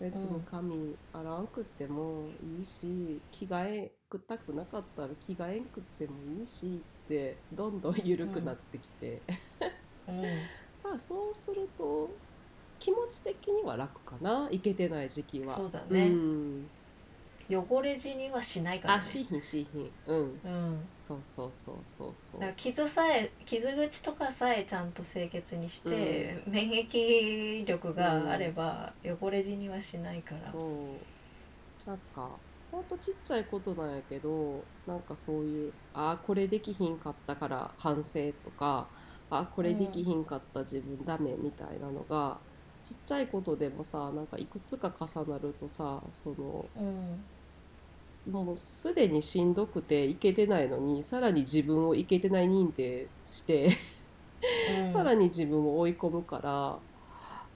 [0.00, 9.26] 別に髪洗わんくってもいいし着替えくったくなかったら着替えんくってもいいしってどんどん緩くなってきて、
[10.06, 10.52] うん。
[10.82, 12.20] まあそうすると
[12.78, 14.48] 気持ち的には楽かな。
[14.50, 15.64] いけてない時期は。
[15.64, 16.24] そうだね。
[16.64, 16.68] ん、
[17.50, 19.00] 汚れ死にはしないからね。
[19.00, 19.92] あしいひんしいひん。
[20.06, 20.42] うん。
[20.42, 20.92] うん。
[20.94, 22.38] そうそうそうそうそう。
[22.38, 31.08] だから傷さえ傷口とかさえちゃんと清潔にして、免疫力があれば汚れ死にはしないから、そ
[31.86, 31.90] う。
[31.90, 38.92] なんかほんとちっちゃいことなんやけどなんかそういうあーこれできひんかったから反省とか
[39.30, 42.44] あーこれできひんかった自分ダメみたいなのが、
[42.82, 47.31] ちっちゃいことでもさなんかいくつか重なるとさそのうん
[48.26, 53.68] もうすでにしんどくていけてないのにさらに自分をいけてない認定して
[54.66, 54.72] うん。
[54.86, 56.86] さらに自分を追い込むから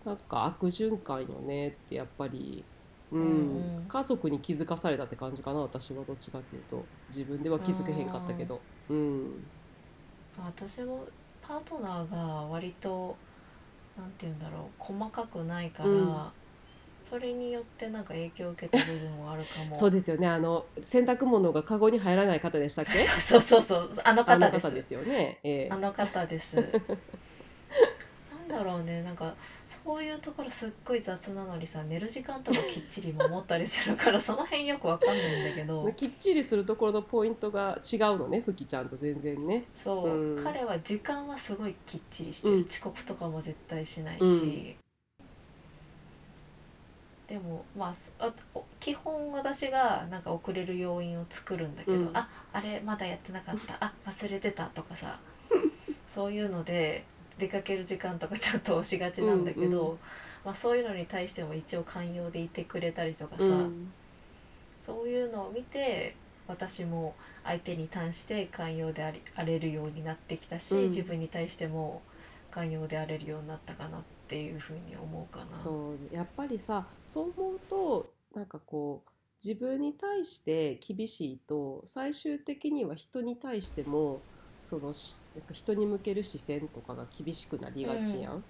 [0.05, 2.71] なんか悪循環よねってやっぱり、
[3.11, 3.21] うん。
[3.21, 3.89] うんうん。
[3.89, 6.93] 家族に気づかされたって感じかな私はどっちかっていうと。
[7.09, 8.69] 自分では気づけへんかったけど。
[8.89, 9.53] うん。
[10.37, 13.23] 私もパートナーが割と
[13.97, 16.37] なんて言うんだろう細かくないから、うん
[17.09, 19.77] それによってなんか影響を受けた部分もあるかも。
[19.77, 20.27] そうですよね。
[20.27, 22.93] あの洗濯物がカゴに入らない方でしたっけ？
[22.99, 23.89] そうそうそう。
[23.89, 24.67] そうあの方です。
[24.67, 25.69] 方ですよね、ええ。
[25.71, 26.57] あの方です。
[26.57, 29.03] なんだろうね。
[29.03, 35.89] なんかそういうところすっごい雑なのにさ寝る時間とかきっちり守ったりするからその辺よくわかんないんだけど。
[35.95, 39.65] きっちりするところのポイントが違うのねふきちゃんと全然ね。
[39.73, 40.43] そう、うん。
[40.43, 42.63] 彼は時間はすごいきっちりしてる、うん。
[42.63, 44.77] 遅刻とかも絶対しないし、うん
[47.29, 48.33] でもまあ
[48.79, 52.11] 基本私がなんか遅れる要因を作るんだけど、うん。
[52.17, 53.77] ああれまだやってなかった。
[53.81, 55.19] あ忘れてたとかさ。
[56.07, 57.05] そういうので
[57.37, 59.99] 出かける時間とかちょっと押しがちなんだけど、うんう
[60.45, 63.93] まあ、そういうのに対しても一応寛容でいてくれたりとかさ、うん。
[64.79, 66.15] そういうのを見て
[66.47, 70.85] 私も相手に対して寛容でありあれるようになってきたし、うん。
[70.85, 72.03] 自分に対しても
[72.53, 75.57] 寛容であれるようになったかなっていうふうに思うかな。
[75.57, 79.11] そうやっぱりさそう思うとなんかこう
[79.43, 84.21] 自分に対して厳しいと最終的には人に対しても
[84.63, 84.93] その
[85.53, 88.43] 人に向ける視線とかが厳しくなりがちやん。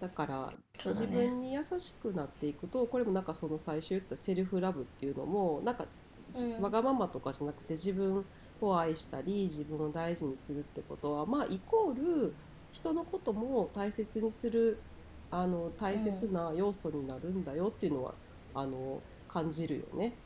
[0.00, 0.52] だから
[0.84, 5.86] 自分に優しくなっていくとこれもなんかその最初言ったセルフラブっていうのもなんか、
[6.32, 8.24] じうんわがままとかじゃなくて自分
[8.60, 12.34] を愛したり自分を大事にするってことはまあイコール
[12.78, 14.84] 人のことも大切にする
[15.30, 18.18] あの大切な要素になるんだよっていうのは、
[18.54, 20.18] あの感じるよね。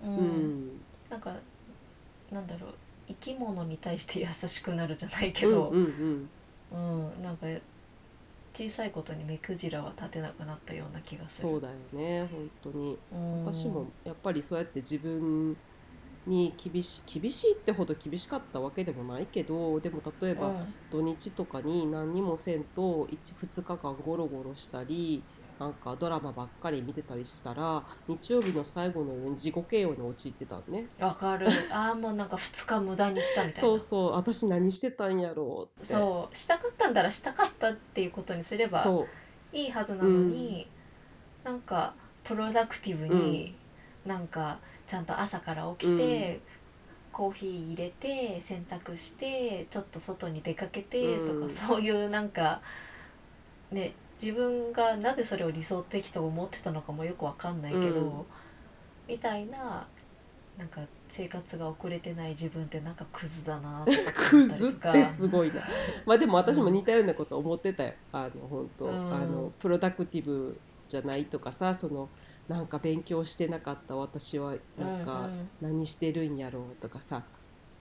[0.00, 0.56] ううん。
[0.68, 1.42] んなんか
[2.30, 2.78] なんだろう。
[3.08, 5.86] 生き物に対して優しくなるじゃないけど、うんう
[6.26, 6.30] ん。
[6.70, 7.22] うん。
[7.22, 7.46] なんか
[8.54, 11.48] 小さいことに目くじらは立てなくなったような気がする。
[11.48, 12.98] そうだよね本当に。
[13.10, 13.42] うん。
[13.42, 15.56] 私もやっぱりそうやって自分
[16.26, 20.74] に厳し厳しいってほど厳しかったわけでもないけどでも例えば、うん。
[20.90, 25.22] 土日とかに何にもせんと 1, 2日間ゴロゴロしたり
[25.58, 30.86] なんかドラマばっかり見てたりしたら日曜日の最後のように自己嫌悪に陥ってたんね。
[30.98, 31.46] わかる。
[31.70, 33.68] ああもうなんか2日無駄にしたみたいな。
[33.68, 34.12] そうそう。
[34.12, 35.86] 私何してたんやろうって。
[35.86, 36.36] そう。
[36.36, 38.84] したかったんだらしたかったっていうことにすれば
[39.52, 40.66] いいはずなのに、
[41.44, 43.54] なんかプロダクティブに、
[44.04, 44.58] なんか
[44.92, 46.38] ちゃんと朝から起きて、
[47.12, 52.60] コーヒー入れて洗濯してちょっと外に出かけてとか、うんそういうなんか
[53.70, 58.12] ね自分がなぜそれを理想的と思ってたのかもよくわかんないけど、うん。
[59.08, 59.86] みたいな
[60.58, 65.54] なんか生活が遅れてない自分ってなんかクズだなって思った クズっかてすごいな。
[66.04, 67.94] まあでも私も似たようなこと思ってたよ。
[68.12, 69.14] あの本当、うん。
[69.14, 72.10] あのプロダクティブじゃないとかさその
[72.52, 75.28] なんか勉強してなかった私はなんか
[75.60, 77.24] 何してるんやろうとかさ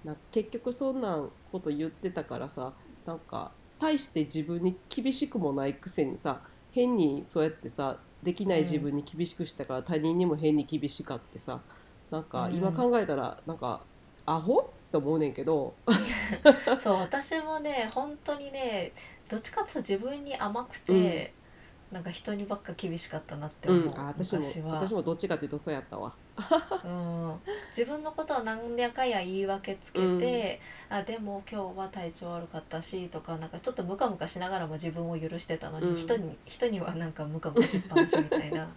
[0.03, 2.73] な結局そんなんこと言ってたからさ
[3.05, 11.59] なんか対して自分に厳しくもないくせにさ変にそうやってさできない自分に厳しくしたから他人にも変に厳しかってさ
[12.09, 13.81] なんかうん今考えたらなんか
[14.25, 14.59] アホ？
[14.59, 15.73] って思うねんけど。
[16.79, 18.91] そう私もね本当にね
[19.29, 21.33] どっちかっていうと自分に甘くて、
[21.91, 26.13] なんか人にばっか厳しかったなってう思う、ん、あ私も私もどっちかというとそうやったわ。
[26.85, 35.95] うん、自分のことは何やかんや言い訳つけて、あでも今日は体調悪かったしとかなんかちょっとムカムカしながらも自分を許してたのに、うん。
[35.97, 38.69] 人に人にはなんかムカムカしっぱなしみたいな、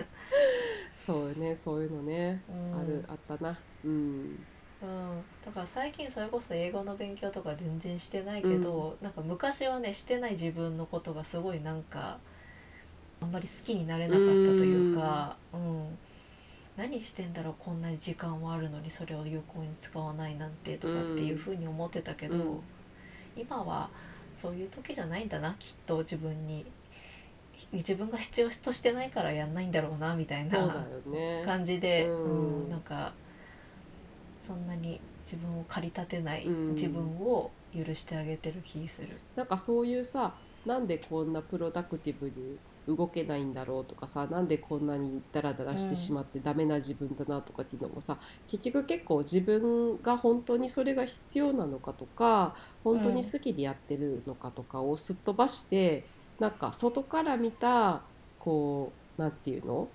[0.94, 2.78] そうよねそういうのね、うん。
[2.78, 3.58] あるあったな。
[3.84, 4.46] うん
[4.82, 12.18] うん、だから最近それこそ英語の勉強とか全然してないけど、なんか昔はねしてない自分のことがすごいなんか
[13.20, 15.98] あんまり好きになれなかったというか、うん。
[16.76, 22.60] 何してんだろうこんなに時間はあるのにそれを有効に使わないなんてとかっていうふうに思ってたけど、うん。
[23.36, 23.90] 今は
[24.34, 26.64] そういう時じゃないんだなきっと自分に。
[27.72, 31.42] 自分が必要としてないからやんないんだろうなみたいなね。
[31.44, 32.62] 感じで、うん。
[32.62, 32.70] うん。
[32.70, 33.12] なんか
[34.40, 36.70] そんなに自分を駆り立てないうん。
[36.70, 39.08] 自分を許してあげてる気する。
[39.36, 40.32] なんかそういうさ
[40.64, 48.16] なんでこんなプロダクティブに動けないんだろうとかさなんでこんなにダラダラしてしまってダメな自分だなとかっていうのもさ、
[48.48, 56.04] 結局結構自分が本当にそれが必要なのかとか本当に好きでやってるのかとかをすっ飛ばして、
[56.38, 58.00] なんか外から見た
[58.38, 59.88] こうなんていうの？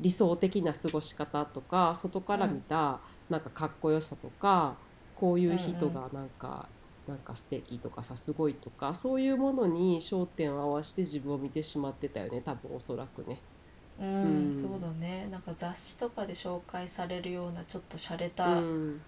[0.00, 4.76] 理想的な過ごし方とか外から見たなんかかっこよさとか
[5.14, 6.68] こういう人がなんか、
[7.06, 13.42] なんか素敵とかさすごいとかそういうものに焦点を合わせて自分を見てしまってたよね多分おそらくね。
[14.00, 19.00] うんうんそうだねなんか雑誌とかで紹介されるようなちょっと洒落うたん、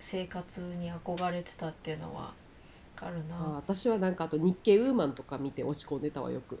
[0.00, 2.34] 生活に憧れてたっていうのは
[3.00, 3.56] あるあな。
[3.56, 6.58] 私はなんかあと日経ウーマンとか見て落ち込んでたわよく。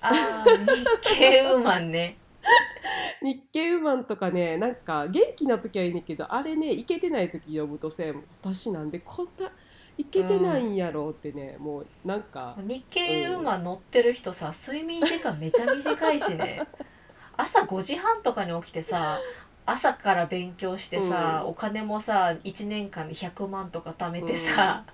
[0.00, 2.18] あー日経ウーマンね。
[3.22, 9.50] 日経ウーマンとかねなんか元気な時はいいねんけどあれねいけてない時読むとせ私なんでこんな
[9.98, 16.62] いけてないんやろうってね、もうなんか日経ウーマン乗ってる人さ睡眠時間めちゃ短いしね。
[17.36, 19.18] 朝5時半とかに起きてさ
[19.66, 21.50] 朝から勉強してさ、うん。
[21.50, 24.84] お金もさ1年間で100万とか貯めてさ、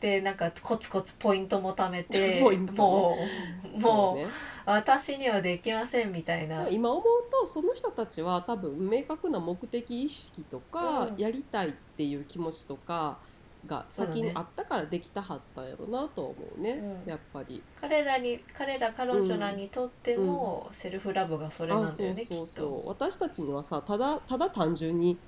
[0.00, 2.78] でなんかコツコツポイントも貯めて ポイントね。
[2.78, 3.18] も
[3.66, 4.26] うもうそうね
[4.66, 6.68] 私にはできませんみたいな。
[6.68, 11.16] 今思うとその人たちは多分明確な目的意識とか、うん。
[11.16, 13.18] やりたいっていう気持ちとか
[13.66, 16.72] が先にあったからできたはったんやろなと思うね、
[17.04, 17.10] うん。
[17.10, 17.62] やっぱり。
[17.80, 22.68] 彼らに彼ら彼女らにとってのセルフラブがそれなんだよね、あそうそうそきっと。
[22.68, 25.18] う私たちにはさただただ単純に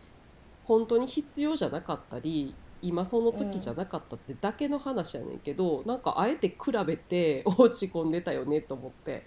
[0.64, 9.24] 本当に必要じゃなかったり今その時じゃなかったってだけの話やねんけど、なんかあえて比べて 落ち込んでたよねと思って、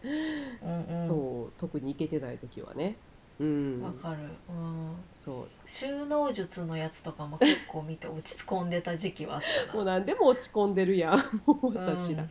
[0.62, 2.98] うんうん、そう特にいけてない時はね。
[3.39, 3.82] うん。
[3.82, 4.18] わかる、
[4.50, 5.48] うん、そう。
[5.65, 9.94] 収納術のやつとかも結構見て落ち込んでた時期はあったもうな。
[9.94, 11.18] 何でも落ち込んでるやん。
[11.46, 11.76] もううん。
[11.76, 12.28] 私ら、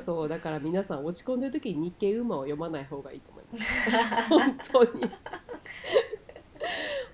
[0.00, 4.28] そうだから皆さん落ち込んでる時に日経ウーマンを読まない方がいいと思います。
[4.28, 5.10] 本当に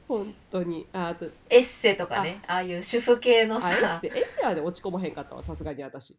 [0.07, 0.87] 本当に。
[0.93, 2.41] ああとエッセとかね。
[2.47, 2.57] あ。
[2.57, 3.69] あいう主婦系のさ。
[3.69, 6.19] あエッセエッセはね落ち込まへんかったわさすがに私。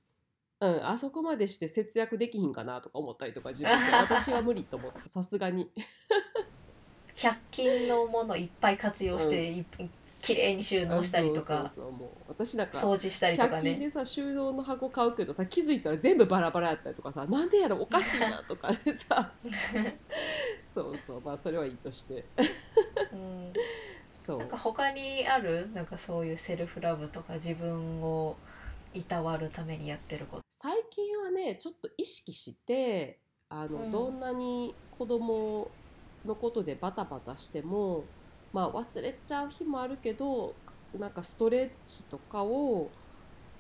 [0.62, 3.92] うんあそこまでして節約できひんかなとか思ったりとか自分で。
[3.94, 5.10] 私は無理と思った。
[5.10, 5.70] さすがに。
[7.16, 9.66] 100均のものいっぱい活用して、い
[10.26, 11.42] 綺麗に収納したりとか。
[11.42, 19.32] そうそうそうもう私なんか掃除したりとか100均ねでさ収納の箱買うけどさ気づいたら全部バラバラやったりとかさなんでやろおかしいなとかでさ。
[20.66, 21.22] そうそう。
[21.22, 22.26] まあそれはいいとして
[23.12, 23.16] う。
[23.16, 23.54] ん。
[24.12, 25.70] そうなんか他にある？
[25.74, 28.36] なんかそういうセルフラブとか自分を
[28.94, 30.44] いたわるためにやってること。
[30.50, 33.92] 最近はねちょっと意識してあの、うん。
[33.92, 35.68] どんなに子供
[36.24, 38.06] のことでバタバタしても、
[38.54, 40.56] まあ、忘れちゃう日もあるけど
[40.94, 42.92] なんかストレッチとかを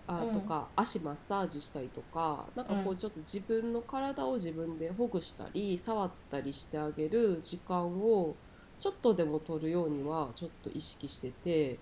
[0.07, 0.33] あうん。
[0.33, 2.97] とか、足マッサージしたりとかなんかこううん。
[2.97, 8.37] ちょっと自分の体を自分でほぐしたり触ったりしてあげる時間を
[8.79, 11.79] ちょっとでも取るようにはちょっと意識してて。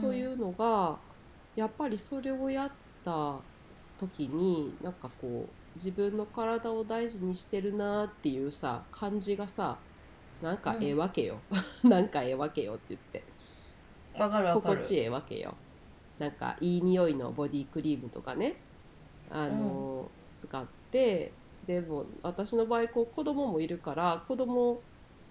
[0.00, 0.98] というのが
[1.56, 2.70] やっぱりそれをやっ
[3.04, 3.38] た
[3.98, 9.78] 時になんかこう自分の体を大事にしてるなっていうさ感じがさ
[10.42, 11.38] なんかええわけよ、
[11.84, 13.24] なんかええわけよって言って。
[14.18, 15.54] わかる心地ええわけよ。
[16.18, 18.56] なんかいい匂いのボディクリームとかね
[19.30, 21.32] あの、使って
[21.66, 24.80] でも私の場合こう子供もいるから子供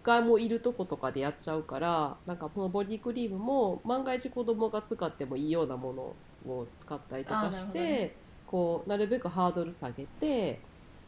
[0.04, 8.16] がもういるとことかでやっちゃうからなんかこのボディクリームも万が一子供が使ってもいいようなものを使ったりとかして、ね。
[8.48, 10.60] こうなるべくハードル下げて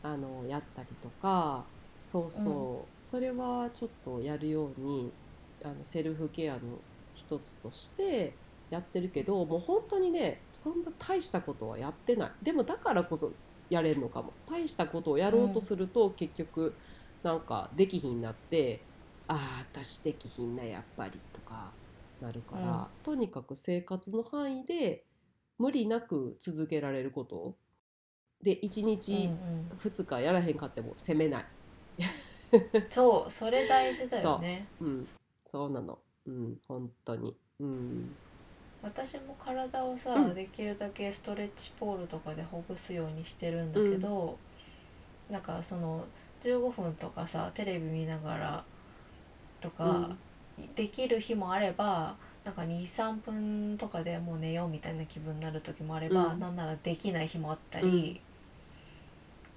[0.03, 1.63] あのやったりとか。
[2.03, 5.11] そうそう、それはちょっとやるように
[5.63, 6.59] あのセルフケアの
[7.13, 8.33] 一つとして
[8.71, 12.31] やってるけどもう本当にねそんな大したことはやってない。
[12.41, 13.31] でもだからこそ
[13.69, 14.33] やれんのかも。
[14.49, 16.73] 大したことをやろうとすると、結局
[17.23, 18.81] なんかできひんなって
[19.27, 21.71] ああ私できひんなやっぱりとか
[22.21, 22.87] なるから、うん。
[23.03, 25.05] とにかく生活の範囲で
[25.57, 27.55] 無理なく続けられること。
[28.43, 29.29] で1うん日
[29.71, 29.77] うん。
[29.77, 31.45] 2日やらへんかっても責めない、
[32.89, 34.67] そうそれ大事だよね。
[34.79, 34.85] う。
[34.85, 35.07] ん、
[35.45, 35.99] そうなの。
[36.25, 37.35] うん本当に。
[37.59, 38.15] うん。
[38.81, 40.33] 私も体をさ、うん。
[40.33, 44.37] できるだけストレッチポールとかでほぐすようにしてるんだけど、
[45.29, 46.05] なんかその
[46.43, 48.63] 15分とかさテレビ見ながら
[49.61, 50.09] とか
[50.75, 56.39] できる日もあれば、なんか23分とかでもう寝ようみたいな気分になる時もあれば、うん。
[56.39, 58.11] なんならできない日もあったり、うん。
[58.13, 58.17] っ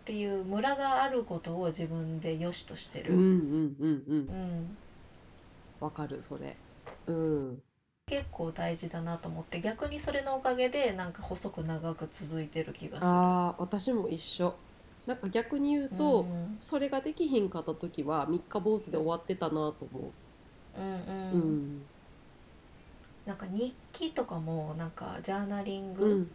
[0.05, 3.15] ていうムラがあることを自分で良しとしてる。
[3.15, 4.29] うんうんうんうん。
[4.29, 4.77] うん。
[5.81, 6.57] わかるそれ。
[7.07, 7.63] うん。
[8.07, 13.09] 結構大事だなと思って逆にそれのおかげでなんか細く長く続いてる気がする。
[13.09, 14.55] あー私も一緒
[15.07, 20.13] なんか逆に言うと、うんそれができひんかった時は三日坊主で終わってたなと思
[20.79, 20.81] う。
[20.81, 21.83] んうんううん。
[23.27, 26.31] なんか日記とかもなんかジャーナリング、うん。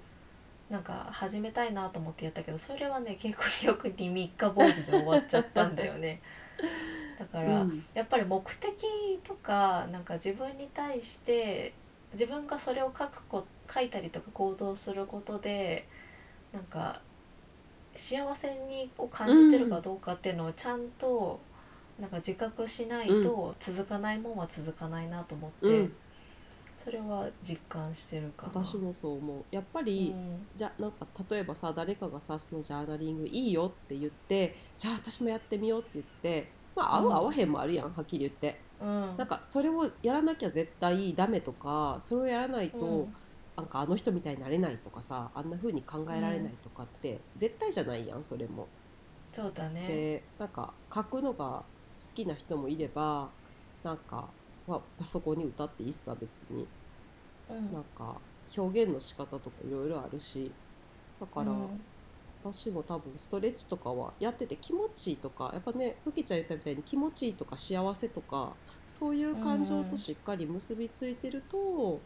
[0.69, 6.21] なんか始めたいなと思ってやったけどそれはね結構よくに三日坊主で終わっちゃったんだよね。
[7.17, 7.83] だから、うん。
[7.93, 11.73] やっぱり目的とかなんか自分に対して
[12.13, 15.87] 自分がそれを書くこ書いたりとか行動することで
[16.51, 17.01] なんか
[17.99, 21.39] 幸せにを感じてるかどうかっていうのをちゃんと
[21.99, 25.93] なんか自覚しないと続かないもんは続かないなと思って、うん。
[26.77, 28.63] それは実感してるかな。
[28.63, 29.43] 私もそう思う。
[29.51, 30.47] やっぱうり、ん。
[30.55, 38.61] じゃなんか例えばさ誰かがさそのジャーナリングいいよって言ってじゃあ私もやってみようって言ってまあ合ううん合わへんもあるやんはっきり言って。
[38.81, 39.17] うん。
[39.17, 43.15] なんかそれをやらなきゃ絶対ダメとかそれをやらないと、うん
[43.59, 48.67] なんかあの人みたいになれないとかさあんな風に考えられないとかって、絶対じゃないやんそれも。
[49.27, 49.85] そうだね。
[49.85, 51.63] でなんか書くのが
[51.99, 53.29] 好きな人もいれば
[53.83, 54.29] なんか、
[54.65, 56.65] まあ、パソコンに歌っていいっさ別に。
[57.49, 57.71] うん。
[57.73, 58.15] なんか
[58.57, 60.49] 表現の仕方とかいろいろあるし。
[61.19, 61.81] だから、うん。
[62.41, 68.53] 私も多分ストレッチとかはやってて気持ちいいとかやっぱねふきちゃん言ったみたいに気持ちいいとか幸せとか
[68.87, 71.99] そういう感情としっかり結びついてると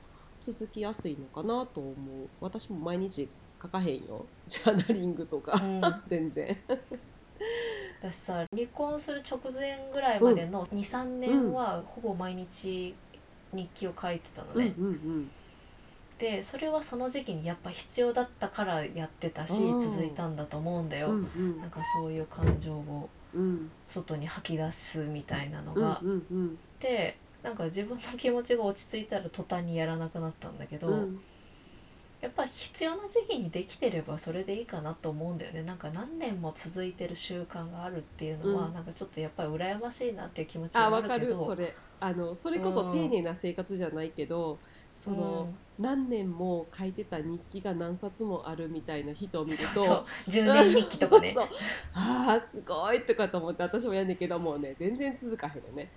[0.51, 2.27] 続きやすいのかなと思う。
[2.41, 3.29] 私も毎日
[3.61, 4.25] 書かへんよ。
[4.47, 5.81] ジャーナリングとか、うん。
[6.05, 6.57] 全然。
[8.01, 12.93] 私さ離婚する直前ぐらいまでの23年はほぼ毎日
[13.53, 15.31] 日記を書いてたのね、うんうん
[16.19, 19.79] でそれはその時期にやっぱ必要だったからやってたしうん。
[19.79, 21.59] 続いたんだと思うんだよ、うんうん。
[21.59, 23.71] なんかそういう感情をうん。
[23.87, 26.57] 外に吐き出すみたいなのうんが、うんうん。
[26.79, 31.21] でなんか自分の気持ちが落ち着いたら途端にやらなくなったんだけど、うん。
[32.21, 35.63] やっぱ必要な時期にできてればそれでいいかなと思うんだよね。
[35.63, 38.73] なんか何年も続いてる習慣があるっていうのは、うん。
[38.73, 41.75] なんかちょっとやっぱり羨ましいなっていう気持ちあがあわかるるけどそれ。
[41.99, 44.57] あのそれこそ丁寧な生活じゃないけど、
[44.95, 50.05] その、何年も書いてた日記が何冊もあるみたいな人を見るとそうそう。
[50.27, 51.35] 10年日記とかね。
[51.93, 55.89] ああすごいとかと思って私もやんねんけどもうね全然続かへんよね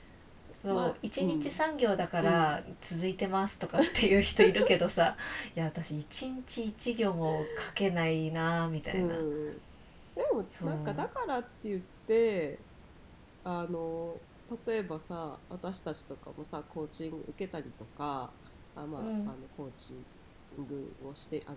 [0.62, 5.16] そうまあ1日3行だから続いてますとかっていう人いるけどさ
[5.56, 9.52] いや私1日1行も書けないなみたいな、うん、
[10.14, 12.58] でもなんかだからって言って
[13.44, 14.16] あの
[14.66, 18.30] 例えばさ私たちとかもさコーチング受けたりとか
[18.76, 19.06] あ、まあうん。
[19.06, 21.56] あのコーチングをしてあの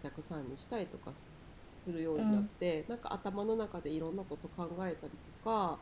[0.00, 1.12] お客さんにしたりとか
[1.48, 5.12] するようになって、なんか頭の中でいろんなこと考えたり
[5.42, 5.78] とか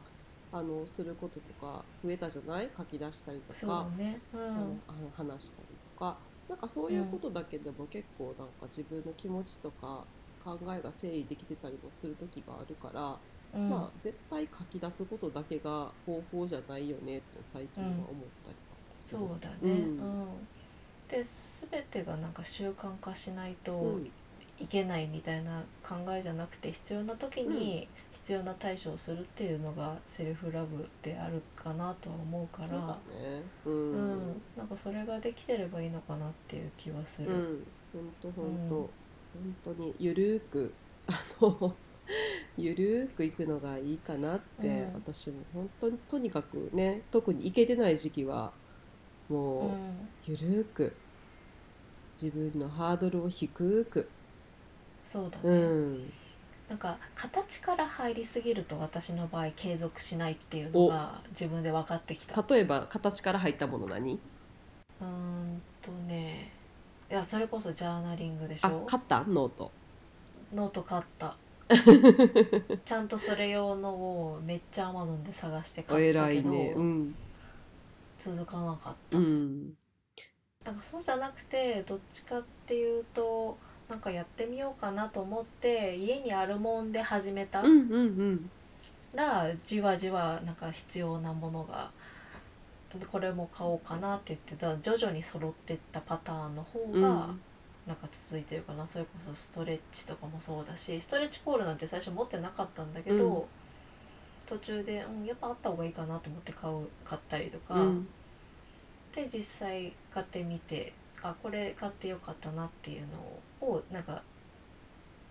[0.53, 2.73] あのすることとか増えたじゃない？
[2.77, 4.21] 書き出したりとか、ね。
[4.33, 4.83] うん。
[4.87, 6.27] あの話したりとか。
[6.49, 10.09] なんかそういうことだけでも結構なんか自分の気持ちとか
[10.41, 13.23] 考えが整理できてたりもする時があるから、
[13.53, 13.61] うん。
[13.69, 19.31] まあ絶対書き出すことだけが方法じゃないよねと最近は思ったりはする。
[19.31, 20.07] そうだね、ううん。
[20.07, 20.49] ん
[21.09, 24.13] で全てがなんか習慣化しないとうん。
[24.59, 27.91] いけないみたいな考えじゃなくて必要な時に
[28.23, 33.43] 必要な対処をするっていうのがセルフラブであるかなとは思うからそうだね。
[33.65, 33.71] う。
[33.93, 37.29] うんん、なんかそれができてればいいのかなっていう気はする。
[37.29, 37.65] うん。
[37.93, 38.91] 本当本当、うん
[39.33, 41.81] 本当にゆるーくあの
[42.57, 48.59] ゆるーくいくのがいいかなって、うん私も本当にとにかくね特に行けてない時期は
[49.61, 49.91] うもう。
[49.93, 51.03] ん、ゆるーく
[52.15, 54.15] 自分のハードルを低く、
[55.05, 56.13] そうだね、うん、
[56.71, 62.45] なんか形から入りすぎると私の場合継続しないっていうのが自分で分かってきた。
[62.49, 64.15] 例えば形から入ったもの何？
[65.01, 66.53] うーんとね。
[67.11, 69.25] いやそれこそジャーナリングでしょ買った？
[69.27, 69.73] ノート。
[70.55, 71.37] ノート買った。
[72.85, 76.73] ちゃんとそれ用のをめっちゃアマゾンで探して買ったけど、偉いね。
[76.77, 77.15] うん、
[78.17, 79.75] 続かなかった、うん
[80.65, 83.57] かそうじゃなくてどっちかっていうと
[83.91, 88.51] なんかやってみようかなと思って家にあるもんで始めたうんうんうん。
[89.13, 91.91] らじわじわなんか必要なものが
[93.11, 94.77] これも買おうかなって言ってた。
[94.79, 97.41] 徐々に揃ってったパターンの方が、うん。
[97.87, 98.87] なんか続いてるかな。
[98.87, 103.45] それこそストレッチとかもそうだしストレッチポールなんて最初持ってなかったんだけど、うん。
[104.47, 108.09] 途中で、うん、やっぱあった方がいいかなと思って買う買ったりとか、うん。
[109.15, 113.41] で実際買ってみてあこれ買ってよかったなっていうのを
[113.91, 114.23] なんか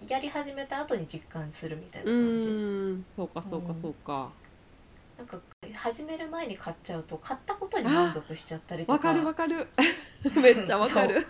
[0.07, 2.45] やり始めた後に実感するみたいなう感じ。
[2.45, 3.05] ん。
[3.11, 4.30] そうかそうかそうか。
[5.17, 5.38] なんか
[5.73, 8.93] 始める前に買っちゃうと買ったことに満足しちゃったりとか。
[8.93, 9.67] わかるわかる。
[10.41, 11.27] めっちゃわかる。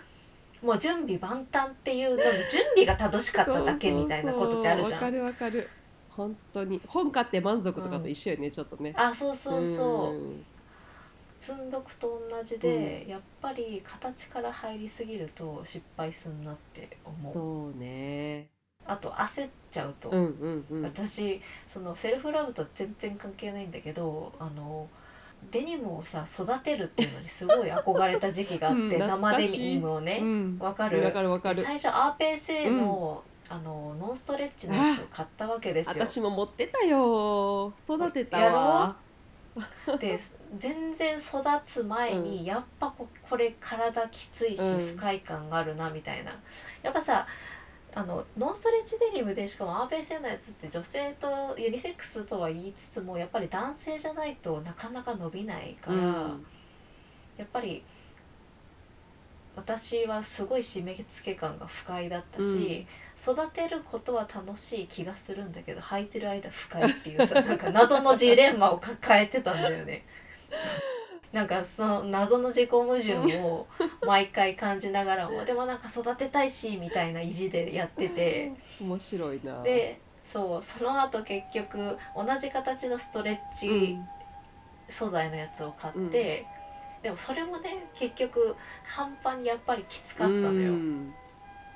[0.62, 5.00] もう準備万端っていうのに準備が正しかっただけみたいなことってあるじゃん。
[5.00, 5.68] わかるわかる。
[6.10, 6.80] 本当に。
[6.86, 8.92] 本買って満足とかと一緒よね、ちょっとね。
[8.96, 10.44] あそうそうそう、ん
[11.40, 17.32] 積んどくと同じで、やっぱり形から入りすぎると失敗すんなって思う。
[17.32, 18.46] そうね。
[18.86, 20.82] あと焦っちゃうと、うんうんうん。
[20.82, 24.86] 私そのセルフラブと全然関係ないんだけどあの
[25.50, 30.18] デニムをさ育てるっていうのにすごい憧れた時期があって、 うん懐生デニムをね。
[30.20, 30.58] うん。
[30.60, 31.02] わ、かる。
[31.02, 31.62] わかるわかる。
[31.62, 35.92] 最初アーペーセーの,、あのノンストレッチのやつを買ったわけですよ。
[35.94, 37.72] 私も持ってたよ。
[37.78, 38.96] 育てたやわ
[39.98, 40.18] で
[40.58, 44.86] 全然育つ前に、やっぱここれ体きついしうん。
[44.88, 46.32] 不快感があるなみたいな、
[46.82, 47.26] やっぱさ
[47.94, 56.46] あのノンストレッチデニムでしかもアーベイ製のやつって女性とユニセックスとは言いつつもやっぱり男性じゃないとなかなか伸びないから、うん。
[57.36, 57.82] やっぱり
[59.56, 62.86] 私はすごい締め付け感が不快だったし、
[63.20, 70.04] 育てることは楽しい気がするんだけど履いてる間不快っていうさなんか謎のジレンマを抱えてたんだよね。
[71.32, 73.66] なんかその謎の自己矛盾を
[74.04, 78.52] 毎回感じながらもでもなんか育てたいしみたいな意地でやってて。
[78.80, 79.62] 面白いな。
[79.62, 84.08] でそうその後結局同じ形のストレッうチん。
[84.88, 86.44] 素材のやつを買って、
[87.02, 90.72] でもそれもね結局半端にやっぱりきつかったのよ。
[90.72, 91.14] うん。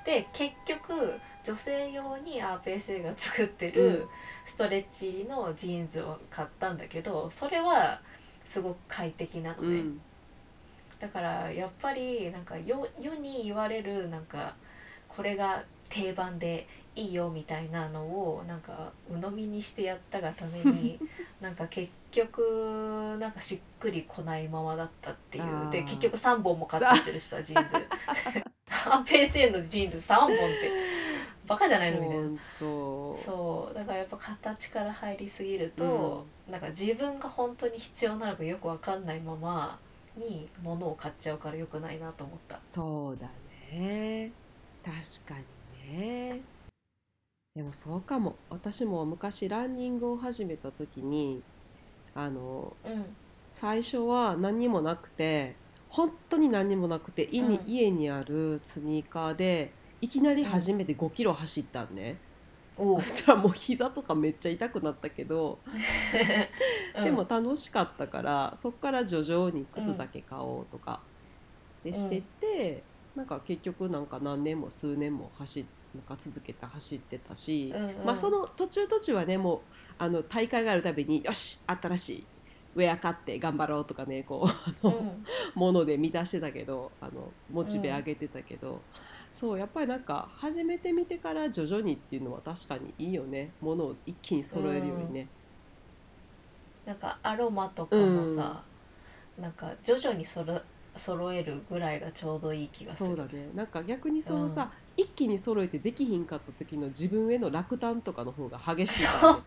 [0.03, 4.09] で結局女性用に RPSA が作ってうるん。
[4.45, 7.99] ストレッチ入りのジーンズを買ったんだけどそれは
[8.43, 10.01] すごく快適なのね、うん。
[10.99, 14.55] だからやっぱりなんか世に言われるなんか
[15.07, 20.99] これが定番でいいよみたいなのをなんか鵜呑みにしてやったがために
[21.41, 25.69] なんか結局なんかしっくりこないままだったっていう。
[25.71, 27.75] で結局3本も買っちゃってるしさジーンズ。
[28.69, 30.71] ハンペーセンのジーンズ3本って
[31.47, 32.01] バカじゃないの？
[32.01, 32.39] みたいな。
[32.59, 33.73] そう。
[33.73, 39.79] だからやっぱ形から入りすぎると、なんか自分が本当に必要なのかよくわかんないまま
[40.17, 42.59] に物を買っちゃうからよくないなと思った。
[42.61, 43.27] そうだ
[43.71, 44.31] ね。
[44.83, 45.39] 確か
[45.89, 46.41] にね。
[47.55, 48.35] でもそうかも。
[48.49, 51.41] 私も昔ランニングを始めた時に
[52.13, 53.05] あのうん。
[53.51, 55.55] 最初は何にもなくて
[55.87, 57.67] 本当に何にもなくて家に,、うん。
[57.67, 59.71] 家にあるスニーカーで
[60.01, 62.17] いきなり初めて5キロ走ったんね、
[62.77, 62.83] お
[63.37, 65.59] もう膝とかめっちゃ痛くなったけど、
[67.03, 70.99] でも楽しかったからそっから徐々に靴だけ買おうとか、
[71.83, 72.83] でしてって、
[73.15, 75.65] なんか結局なんか何年も数年も走っ
[75.95, 78.05] なんか続けて走ってたし、うんうん。
[78.05, 79.59] まあその途中途中はねもう
[79.97, 82.27] あの大会があるたびによし新しい
[82.75, 85.25] ウェア買って頑張ろうとかねこうあの、うん。
[85.55, 88.81] もので満たしてたけどあのモチベ上げてたけど、
[89.35, 93.51] そうやっぱりなんか始めてみてから徐々にっていうのは確かにいいよね。
[93.59, 95.27] ものを一気に揃えるよりね。
[96.85, 98.63] なんかアロマとかもさ、
[99.37, 100.61] なんか徐々にそろ
[100.95, 103.09] 揃えるぐらいがちょうどいい気がする。
[103.09, 103.49] そうだね。
[103.53, 109.43] なんか逆にそのさ、一気に揃えてできひんかった時の自分への落胆とかの方が激しいから、ね、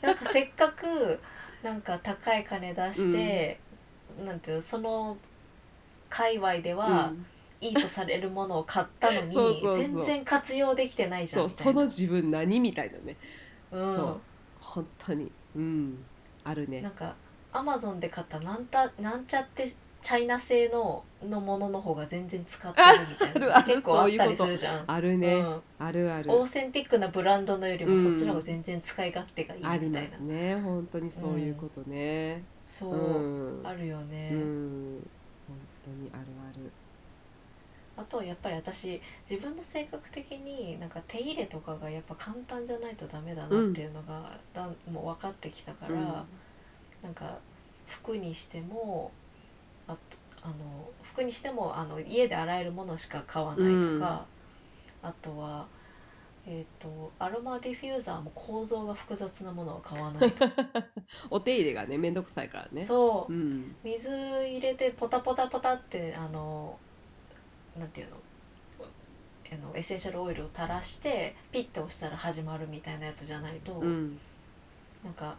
[0.00, 1.20] なんかせっかく
[1.62, 3.60] なんか高い金出して、
[4.24, 5.18] なんていうのその
[6.08, 7.26] 界隈ではうん
[7.60, 9.76] いいとされるものを買ったのにそうそうそう。
[9.76, 13.16] 全然活用できてないじゃんそうその自分何みたいなね。
[13.72, 13.94] うん。
[13.94, 14.20] そう。
[14.60, 15.32] 本当に。
[15.56, 16.04] うん。
[16.44, 16.80] あるね。
[16.80, 17.14] なんか
[17.52, 23.62] アマゾンで買ったなんたなんちゃってチャイナ製ののものの方が全然使ってるみたいな。
[23.64, 24.84] 結構あったりするじゃん。
[24.86, 25.62] あるね、うん。
[25.78, 26.30] あるある。
[26.30, 28.04] オーセンティックなブランドのよりもうん。
[28.04, 30.60] そっちの方が全然使い勝手がいいみたいな、ありますね。
[30.62, 32.44] 本当にそういうことね。
[32.68, 33.66] そう、うん。
[33.66, 35.08] あるよね、うん。
[35.48, 36.70] 本当にあるある
[37.98, 46.04] あとやっぱり私自分の性格的になんか手入れとかがやっぱ簡単じゃないとダメだなっていうのがだんもう分かってきたから、うん。
[47.02, 47.38] なんか
[47.86, 49.10] 服にしても
[49.86, 49.98] あと
[50.42, 50.54] あの
[51.02, 54.24] 服にしてもあの家で洗えるものしか買わないとか、
[55.02, 55.66] あとは、
[56.46, 60.32] えー、とアロマディフューザーも構造が複雑なものは買わない
[61.30, 62.84] お手入れがねめんどくさいからね。
[62.84, 63.32] そう。
[63.32, 63.74] うん。
[63.82, 66.78] 水入れてポタポタポタってあの
[67.78, 68.16] なんていうの？
[69.50, 74.18] あのエッセンシャルオイルを垂らしてピッて押したら始まるみたいなやつじゃないと、うん。
[75.02, 75.36] なんか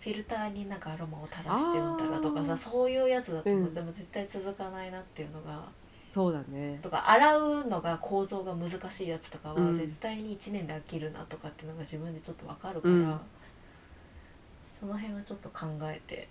[0.00, 3.74] フィルターになんかアロマを垂らしてうんたらとかさそういうやつだとうん。
[3.74, 5.62] でも絶対続かないなっていうのが、
[6.06, 6.78] そうだね。
[6.82, 9.74] とか洗うのが構造が難しいやつとかはうん。
[9.74, 13.20] 絶対に1年で飽きるなとかっていうのが自分でちょっと分かるから、うん。
[14.80, 16.28] その辺はちょっと考えて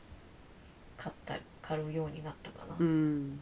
[0.97, 2.75] 買ったり買うようになったかな。
[2.79, 3.39] うん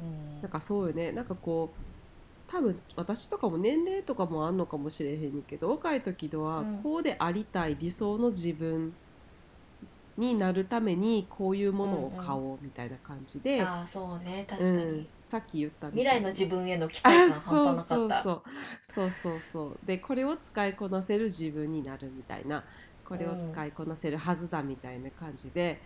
[0.00, 0.42] うん。
[0.42, 1.12] なんかそうよね。
[1.12, 1.80] なんかこう
[2.46, 6.82] 多分私とかも年齢とかもあんのかもしれへんけど若い時ではうん。
[6.82, 8.92] こうでありたい理想の自分
[10.16, 14.44] になるためにこういうものを買おうみたいな感じで、ああそうね。
[14.48, 15.06] 確かに、うん。
[15.22, 18.42] さっき言った未来の自分への期待感あそう半端なかったそう
[18.82, 19.86] そうそうそうそう。
[19.86, 22.64] でこれを使いこなせる自分になるみたいな。
[23.02, 25.82] これを使いこなせるはずだみたいな感じで、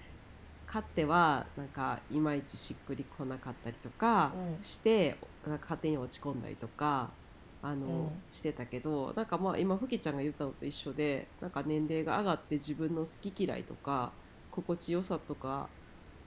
[0.75, 4.59] 買ってはなんかいまいちしっくりこなかったりとかうん。
[4.61, 7.16] して、なんか勝手に落ち込んだりとか
[7.61, 8.25] あの、うん。
[8.29, 14.18] してたけどなんかまあ今ふきちゃんが言ったのと一緒でなんか年齢が上がって自分の好き嫌いとか
[14.51, 15.72] 心地よさとか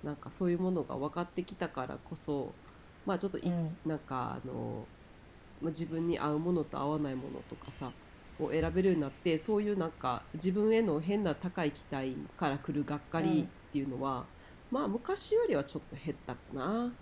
[0.04, 2.60] なんかそういうものが分かってきたからこそ
[3.06, 3.80] まあちょっというん。
[3.86, 4.90] なんかあの、
[5.60, 7.98] まあ、自分に合うものと合わないものとかさ
[8.38, 14.32] を選べるようになってそういうなんか自分への変な高い期待から来るがっかりっていうのは、
[14.72, 16.94] まあ昔よりはちょっと減ったかな。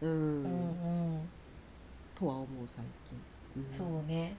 [0.00, 1.30] うん、うんうん。
[2.14, 3.18] とは思う最近、
[3.56, 3.70] うん。
[3.70, 4.36] そうね。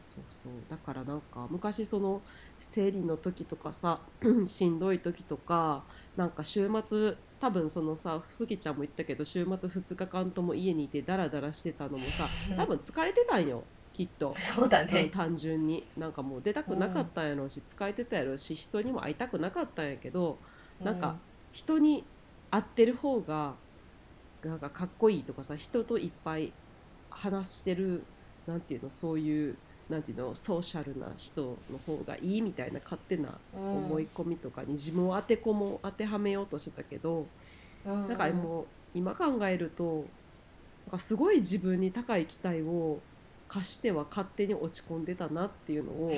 [0.00, 0.52] そうそう。
[0.68, 2.22] だからなんか昔その
[2.58, 4.00] 生理の時とかさ
[4.46, 12.26] しんどい時とかなんか週末多分そのさふきちゃんも言ったけど週末2日間とも家にいてダラダラしてたのもさ
[12.56, 14.34] 多分疲れてたんよきっと。
[14.38, 15.88] そうだうんね単純に。
[15.96, 20.42] なんかもう出たくなかったんやろうし、疲れてたやろうし人にも会いたくなかったんやけど
[20.82, 21.22] なんか
[21.54, 22.04] 人に
[22.50, 23.54] 会ってる方が
[24.44, 26.52] なんかかっこいいとかさ人といっぱい
[27.08, 28.02] 話してる
[28.46, 29.56] なんていうのそういう
[29.88, 37.26] なんていうのソーシャルな人の方がいいみたいな勝手なうん思い込みとかに自分を当てこも当てはめようとしてたけど、
[37.84, 38.08] うん。
[38.08, 40.06] だからもう今考えると
[40.86, 42.98] なんかすごい自分に高い期待を
[43.46, 46.10] 課しては勝手に落ち込んでたなっていうのを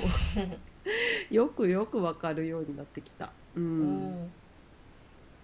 [1.29, 3.31] よくよく分かるようになってきた。
[3.55, 4.31] ううんん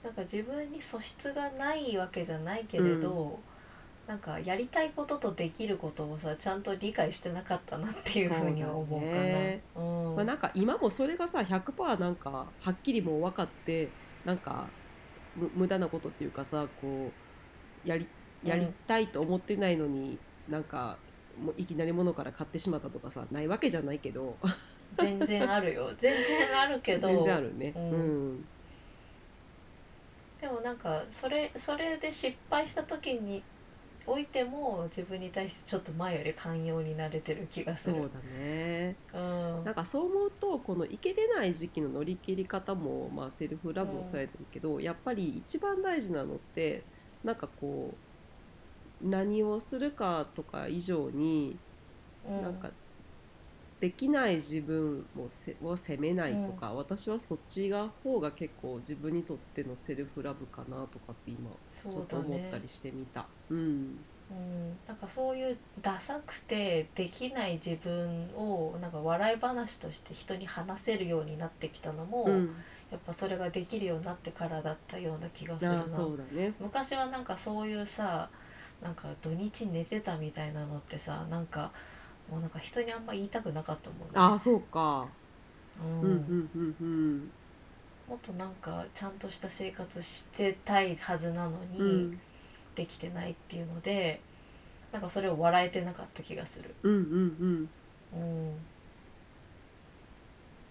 [0.03, 3.39] なんか自分に素質がないわけじゃないけれど、
[4.05, 9.81] なんかやりたいこととできることをさちゃんと理解してなかったなっていうふうには思うかそうだねな。
[9.81, 10.15] うん。
[10.17, 13.89] まあ、なんか今もそれがさ100%なんかはっきりもう分かって
[14.25, 14.67] なんか
[15.35, 17.11] む無駄なことっていうかさこ
[17.85, 18.05] うやり
[18.43, 20.97] やりたいと思ってないのに、なんか
[21.41, 24.35] もういきなり物から買ってしまったとかさないわけじゃないけど。
[24.97, 25.89] 全然あるよ。
[25.97, 27.07] 全然あるけど。
[27.09, 27.73] 全然あるね。
[27.75, 28.45] ううんん
[30.43, 33.47] でもなんかそれそれで失敗した時に
[34.05, 37.95] おいても自分に対してちょっと前より寛容になれてる気がする。
[37.95, 38.99] そうだね。
[39.13, 39.63] うん。
[39.63, 46.87] なんかそう思うとこのいけてない時期の乗り切り方も、まあ、セルフラブもそうやねんけど、やっぱり一番大事なのって
[47.23, 48.01] なんかこ
[49.01, 51.61] う何をするかとか以上に
[52.23, 52.41] うん。
[52.41, 52.73] なんか
[53.83, 55.05] できない自分
[55.61, 61.51] を責めないとか、私はそっちが方が結構自分にとってのセルフラブかなとかって今
[61.91, 63.25] ちょっと思ったりしてみた。
[63.49, 63.57] うん。
[63.57, 72.55] うん、なんかそういうダサくてできない自分をなんか笑い話として人に話せるようになってきたのも、うん、
[72.89, 76.23] やっぱそれができるようになってからだったような気がするな。
[76.31, 76.53] ね。
[76.61, 78.29] 昔はなんかそういうさ
[78.81, 81.73] なんか土日寝てたみたいなのってさなんか
[82.33, 84.05] もうなんか人にあんま言いたくなかったもんね。
[84.15, 85.07] ああそうか。
[85.81, 87.31] うんうんうんうんうん
[88.07, 92.19] もっとなんかちゃんとした生活してたいはずなのに、うん
[92.75, 94.19] できてないっていうので
[94.91, 96.73] なんかそれを笑えてなかった気がする。
[96.83, 97.69] うんうんうん。
[98.13, 98.53] うん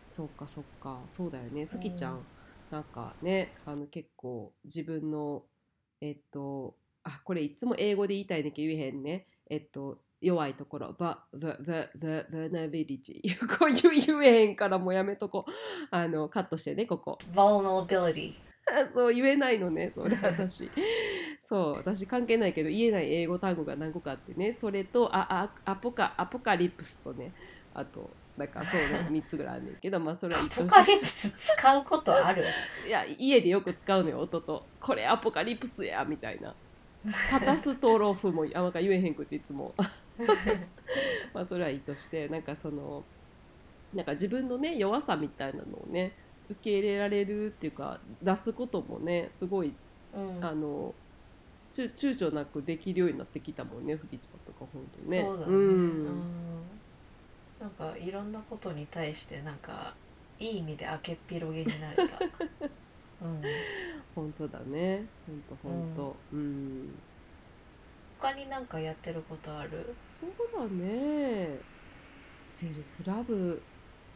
[0.08, 2.22] そうかそうかそうだよねふきちゃん、うん
[2.70, 5.42] なんかねあの結構自分の
[6.00, 15.44] えっとあこれいつも英語で言いたいねんけど言えへんねえっと弱いところバババババナビリティこう言言えへんからもうやめとこ
[15.90, 17.18] あのカットしてねここ。
[17.34, 18.34] vulnerability
[18.94, 20.70] そう言えないのねそれ私。
[21.40, 24.52] そう私関係ないけど言えない英語単語が何個かあってね。
[24.52, 25.26] それとあ
[25.64, 27.32] あアポカアポカリプスとね。
[27.74, 32.44] あとなんかそうね3つぐらいあんねんけどまあそれはアポカリプス使うことある？
[32.86, 36.54] いや家でよく使うのよ音と「これアポカリプスや」みたいな
[37.30, 39.74] 「カタストロフも」あなんか言えへんくっていつも
[41.34, 43.04] まあそれはいいとしてなんかその
[43.94, 46.12] なんか自分のね弱さみたいなのをね
[46.48, 49.72] 受け入れられるっていうか出すこともねすごい
[50.14, 50.44] うん。
[50.44, 50.94] あの
[51.70, 55.22] ちゅ躊躇なくできるようになってきたもんねふぎちゃんとか本当にね。
[55.22, 55.56] そうだね、ん。
[55.56, 56.62] うん。
[57.58, 59.94] なんかいろんなことに対してなんか
[60.38, 62.02] いい意味で明けっぴろげになれた、
[63.22, 63.42] うん、
[64.14, 65.06] 本当だね。
[65.26, 66.16] 本当本当。
[66.32, 66.94] うん、
[68.22, 69.94] 他になんかやってることある？
[70.08, 71.58] そうだね。
[72.48, 73.60] セルフラブ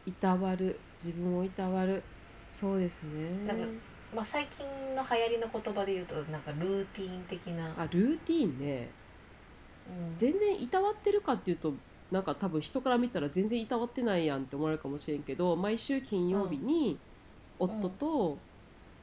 [0.05, 2.01] いたわる自分をいたわる。
[2.49, 3.45] そうですね。
[3.45, 3.65] なんか
[4.15, 8.89] まあ最近の流行りの言葉で言うとなんかルーティーン的な、あルーティーンね。
[9.89, 10.15] うん。
[10.15, 11.73] 全然いたわってるかっていうと
[12.09, 16.97] なんか多分人から見たら全然いたわってないやんって思われるかもしれんけど毎週金曜日に
[17.59, 18.37] 夫と、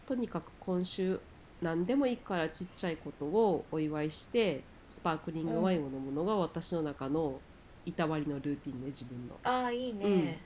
[0.07, 1.21] とにかく今週
[1.61, 7.41] 何でもいいからちっちゃいことをお祝いしてスパークリングワインを飲むのが私の中の
[7.87, 9.37] いたわりのルーティンね自分の。
[9.45, 10.41] ああいいね、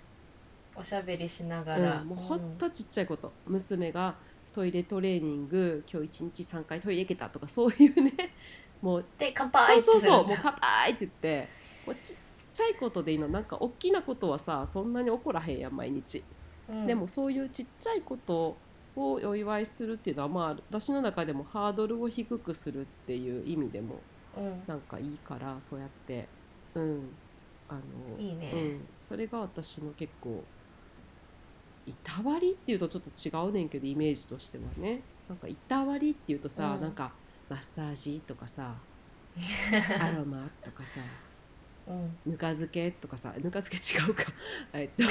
[0.74, 4.14] おしゃべりしながら、うん、もうほんとちっちゃいこと、娘が
[4.52, 8.12] トイレトレーニング今日1日3回トイレ行けたとかそういうね。
[8.82, 11.48] もうで乾杯そうそうそうもう乾杯って言って。
[11.86, 12.16] もうちっ
[12.52, 13.28] ちゃいことでいいの。
[13.28, 16.22] なんか大きなことはさそんなに起こらへんやん毎日、
[16.68, 16.86] うん。
[16.86, 18.56] でもそういうちっちゃいこと
[18.96, 24.00] をお祝いするっていうのはまあ私の中でもハードルを低くするっていう意味でもうん
[24.66, 26.28] なんかいいからそうやって。
[26.74, 27.08] うん。
[27.68, 28.50] あのいいね。
[28.52, 30.42] うん、それが私の結構
[31.86, 35.02] いたわりっていうとちょっと違うねんけどイメージとしてはね。
[35.28, 36.80] なんかいたわりっていうとさ、うん。
[36.80, 37.12] なんか
[37.48, 38.74] マッサージとかさ
[40.00, 41.00] アロマとかさ
[41.86, 42.16] うん。
[42.26, 44.24] ぬか漬けとかさぬか漬け違うか。
[44.72, 45.02] えっと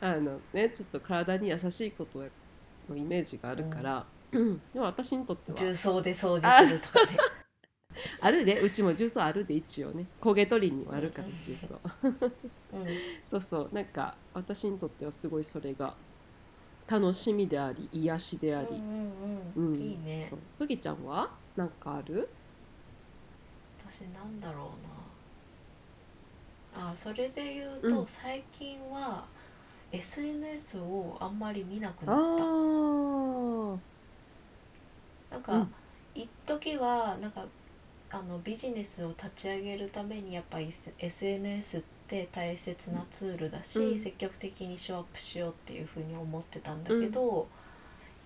[0.00, 2.20] あのねちょっと体に優しいこと
[2.88, 4.60] のイメージがあるから、うん。
[4.72, 5.58] でも私にとっては。
[5.58, 7.18] 重曹で掃除するとかね
[8.20, 10.06] あるでうちも重曹あるで一応ね。
[10.20, 11.80] 焦げ取りにはあるからうん重曹。
[12.72, 12.86] うん。
[13.24, 13.70] そうそう。
[13.72, 15.94] なんか私にとってはすごいそれが
[16.86, 20.26] 楽しみであり癒しであり、うんうんいいね。
[20.28, 20.38] そう。
[20.58, 21.30] ふぎちゃんは？
[21.56, 22.28] なんかある？
[23.78, 24.70] 私なんだろ
[26.74, 26.90] うな。
[26.90, 28.06] あそれで言うと、うん。
[28.06, 29.24] 最近は
[29.90, 32.22] SNS をあんまり見なくあなった。
[32.44, 33.78] ー。
[35.30, 35.74] なんか、うん。
[36.14, 37.44] 一時はなんか
[38.10, 43.98] あのビジネスを立ち上げるためにやっぱり SNS って大切なツールだし、うん。
[43.98, 47.46] 積極的にショーアップしようっていうふうに思ってたんだけど、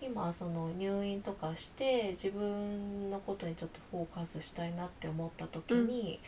[0.01, 6.21] 今その入院とかして自分のことにちょっとフォーカスしたいなって思った時に、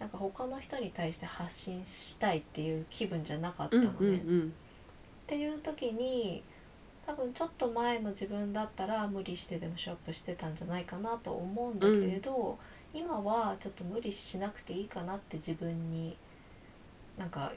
[0.00, 3.90] なんか他の人に対して発信したいっていう気分じゃなかったのね。
[4.00, 4.12] うんう
[4.46, 4.52] ん
[5.24, 6.42] っていう時に
[7.06, 12.58] 多分ちょっと前の自分だったら無理してでもショップしてたんじゃないかなと思うんだけれど、
[12.94, 16.16] 今はちょっと無理しなくていいかなって自分に
[17.18, 17.52] なんか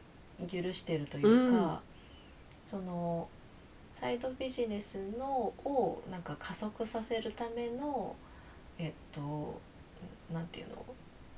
[0.52, 1.78] 許してるというか、うん。
[2.66, 3.28] その
[3.94, 8.16] サイドビジネスのをなんか加速させるための
[8.78, 9.60] えっと
[10.34, 10.86] なんていうの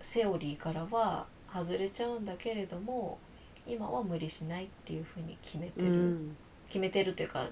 [0.02, 3.18] セオリーからは外れちゃうんだけれども
[3.68, 6.36] 今は無理しないっていうふうに決めてうる、ん。
[6.68, 7.48] 決めてるというか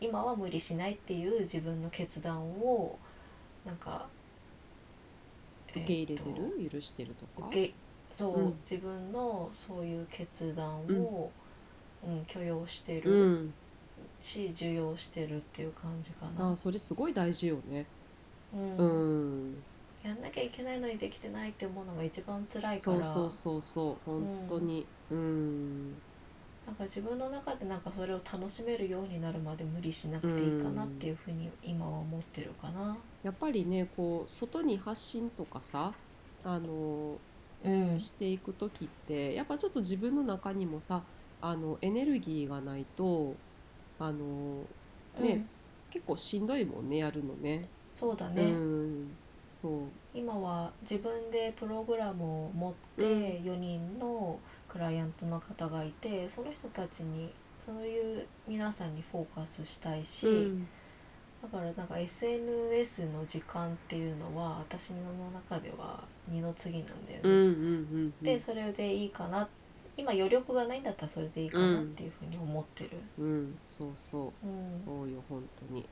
[0.00, 2.98] 今は無理しないっていう自分の決断を
[3.64, 4.06] なんか
[5.76, 7.48] 受け入れてえっとる許してるとか？
[7.48, 7.74] 受け
[8.12, 8.54] そう、うん。
[8.60, 11.30] 自分のそういう決断を、
[12.06, 12.24] うん。
[12.26, 13.54] 許容してうるん。
[14.20, 16.56] し、受容してるっていう感じかあなー。
[16.56, 17.84] それすごい大事よね。
[18.54, 18.76] うん。
[18.76, 18.84] う
[19.50, 19.54] ん。
[20.04, 22.98] やんなきゃいけないのにできてないって思うのが一番辛いから。
[22.98, 24.84] そうそうそうそう本当に。
[25.10, 25.92] うん。
[26.66, 32.96] なんか自分の中でなんかそれを楽しめるようになるまで無理しなくていいかなっていうふうに今は思ってるかな。
[33.22, 35.92] やっぱりねこう外に発信とかさ
[36.44, 37.16] あの
[37.64, 37.98] うん。
[37.98, 41.02] していく時ってやっぱちょっと自分の中にもさ
[41.40, 43.34] あのエネルギーがないと
[43.98, 44.64] あの
[45.20, 45.40] ね、うん。
[45.40, 47.68] す結構しんどいもんねやるのね。
[47.94, 49.10] そうだね、うん、
[49.50, 49.72] そう。
[50.14, 53.52] 今は自分でプログラムを持ってうん。
[53.52, 60.68] 4人のクライアントの方がいてその人たちにそういう皆さんにフォーカスしたいし、うん
[61.42, 67.24] だからなんか SNS の時間っていうのは私の中では二の次なんだよね。
[67.24, 67.44] うんうん
[67.92, 68.30] うんうん。
[68.30, 69.48] でそれでいいかな。
[69.96, 73.02] 今余力がないんだったらそれでいいかなっていうふうに思ってる。
[73.18, 73.60] うん。
[73.64, 74.46] そうそう。
[74.46, 74.70] うん。
[74.70, 75.88] そうよ本当に。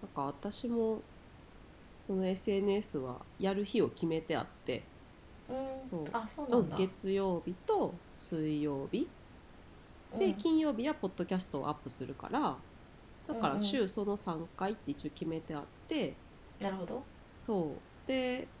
[0.00, 1.02] なんか私も
[1.94, 4.88] その SNS はやる日を決めてあって、
[5.48, 5.56] うん。
[5.80, 6.16] そう。
[6.16, 6.76] あそうなんだ。
[6.76, 9.12] 月曜日と水曜日。
[10.16, 10.34] で、うん。
[10.34, 12.62] 金曜日はポッドキャストをアップするから
[13.30, 13.56] だかうんうん。
[13.56, 16.24] ら週その3回って一応決めてあって、
[16.60, 17.06] なるほど。
[17.36, 18.06] そう。
[18.06, 18.54] で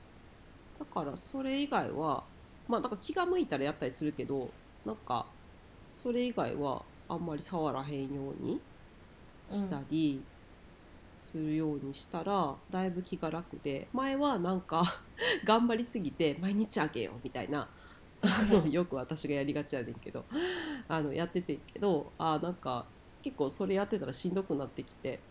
[0.78, 2.32] だからそれ以外は
[2.68, 5.36] まあなんか気が向いたらやったりするけどなんか
[5.92, 8.66] それ以外はあんまり触らへんように
[9.48, 10.28] したり、
[11.12, 14.84] するようにしたらだいぶ気が楽で前はなんか
[15.44, 17.74] 頑張りすぎて毎日あげようみたいな
[18.22, 20.28] あのよく私がやりがちやねんけど
[20.88, 22.92] あのやっててんけどあなんか
[23.22, 25.28] 結構それやってたらしんどくなってきて、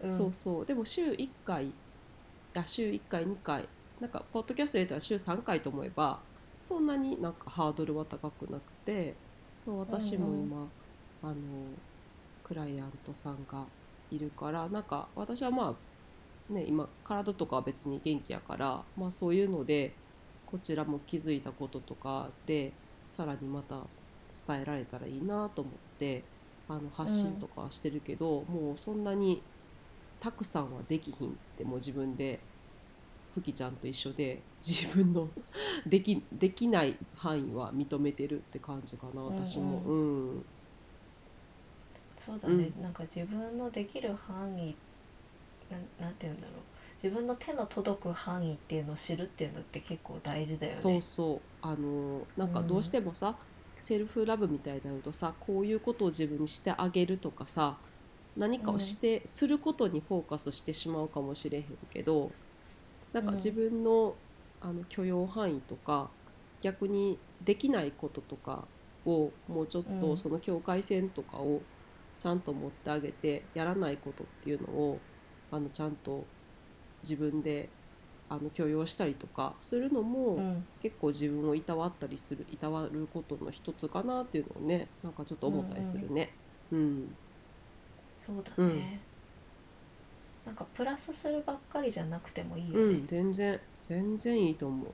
[0.00, 0.10] うん。
[0.10, 0.66] そうそう。
[0.66, 1.76] でも週1回
[2.54, 3.68] あ週1回2回
[4.00, 6.26] なんかポッドキャスト入れたら週3回と思えば
[6.60, 9.20] そんなになんかハードルは高くなくて
[9.58, 10.72] そう私も今、
[11.22, 11.82] あの
[12.42, 13.72] クライアントさんが
[14.10, 15.80] いるからなんか私はま
[16.48, 20.00] あね今体とかは別に元気やから、まあ、そういうので
[20.44, 23.90] こちらも気づいたこととかでさらにまた
[24.46, 26.33] 伝えられたらいいなと思って
[26.68, 29.48] あの発信とかはしてるけど、もうそんなに
[30.20, 32.48] たくさんはできひんってもう自分で
[33.30, 35.34] ふきちゃんと一緒で自分の
[35.86, 39.82] できできない範囲は認めてるって感じかな私も。
[39.84, 40.46] うん。
[42.16, 44.80] そうだね、なんか自分のできる範囲
[45.70, 46.64] なんなんて言うんだろう。
[47.02, 50.82] 自分の手の届く範囲っていうのを知るっていうのって結構大事だよね。
[50.82, 51.54] そうそう。
[51.60, 53.46] あのなんかどうしてもさ、
[53.76, 57.80] セルフラブみたいになるとさこういうことを自分にしてあげるとかさ
[58.36, 62.36] 何かをして、することにフォーカスしてしまうかもしれへんけど
[63.12, 63.36] なんかうん。
[63.36, 64.20] 自分の,、
[64.60, 66.14] あの許容範囲とか
[66.62, 68.68] 逆にできないこととか
[69.04, 69.98] をもうちょっうん。
[69.98, 71.66] とその境界線とかを
[72.18, 75.06] ちゃんと持ってあげてやらないことっていうのを
[75.50, 76.30] あのちゃんと
[77.02, 77.76] 自分で
[78.34, 80.64] あの許容したりとかするのも、うん。
[80.80, 86.30] 結構自分をいたわったりするいたわることの一つかなっていうのをねなんかちょっと思ったりするね。
[86.70, 87.14] うん
[88.26, 89.00] そうだね、うん。
[90.46, 92.82] なんかプラスするばっかりじゃなくてもいいよね。
[92.82, 93.06] うん、。
[93.06, 93.60] 全然。
[93.84, 94.86] 全然いいと思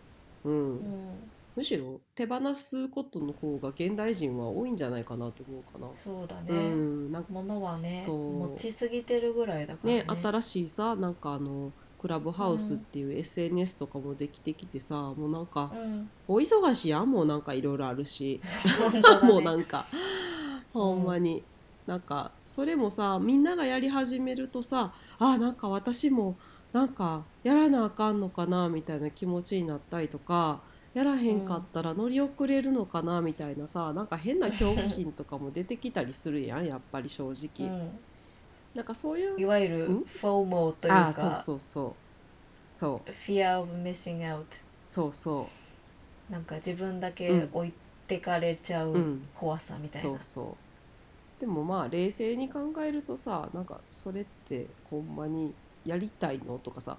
[0.44, 0.48] う。
[0.48, 0.78] うん。
[0.78, 1.30] うん。
[1.56, 5.88] むしろ手放すことの方が現代人は多いんじゃないかなと思うかな。
[6.02, 10.04] そうだね、うん、なんか物はね持ちすぎてるぐらいだからね。
[10.04, 16.10] ね新しいさなんかあのクラブハウスっていう SNS とかもできてきてさ、もうなんかうん。
[16.28, 18.40] お忙しいやんもうなんかいろいろあるし。
[19.22, 19.84] もうなんか
[20.72, 21.42] ほんまに、
[21.86, 26.36] なんかそれもさみんながやり始めるとさあなんか私も
[26.72, 30.60] なんかやらなあかんのかなみたいな気持ちになったりとか
[30.94, 37.90] やらへんかったら乗り遅れるのかなみたいなさなんか変な恐怖心とかも出てきたりするやんやっぱり正直、うん
[38.74, 42.78] なんかそういういわゆるん？FOMO というかああそうそうそう。
[42.78, 43.10] そう。
[43.10, 44.44] Fear of missing out
[44.84, 45.48] そうそ
[46.30, 47.72] なんか自分だけうん置い
[48.06, 49.28] てかれちゃううん。
[49.34, 50.42] 怖さみたいな、そうそ
[51.38, 51.40] う。
[51.40, 55.54] でもまあ冷静に考えるとさなんかそれってほんまに
[55.84, 56.98] やりたいのとかさ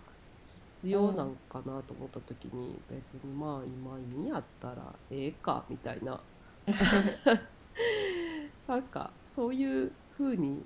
[0.69, 6.19] 必要なんかなと思った時に、別にまあ今いいんやったらええかみたいな。
[8.67, 10.63] なんかそういう風に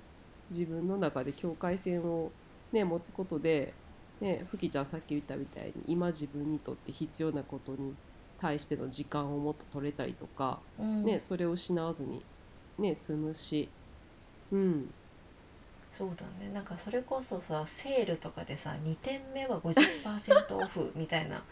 [0.50, 2.30] 自分の中で境界線を
[2.72, 3.74] ね持つことで
[4.20, 7.94] ねふきちゃんさっき言ったみたいに今自分にとって必要なことに
[8.40, 11.04] 対しての時間をもっと取れたりとか、うん。
[11.04, 12.22] ね、それを失わずに、
[12.78, 13.68] ね、済むし、
[14.52, 14.90] うん、
[15.96, 16.52] そうだね。
[16.52, 21.42] なんかそれこそさセールとかでさ2点目は50%オフみたいな。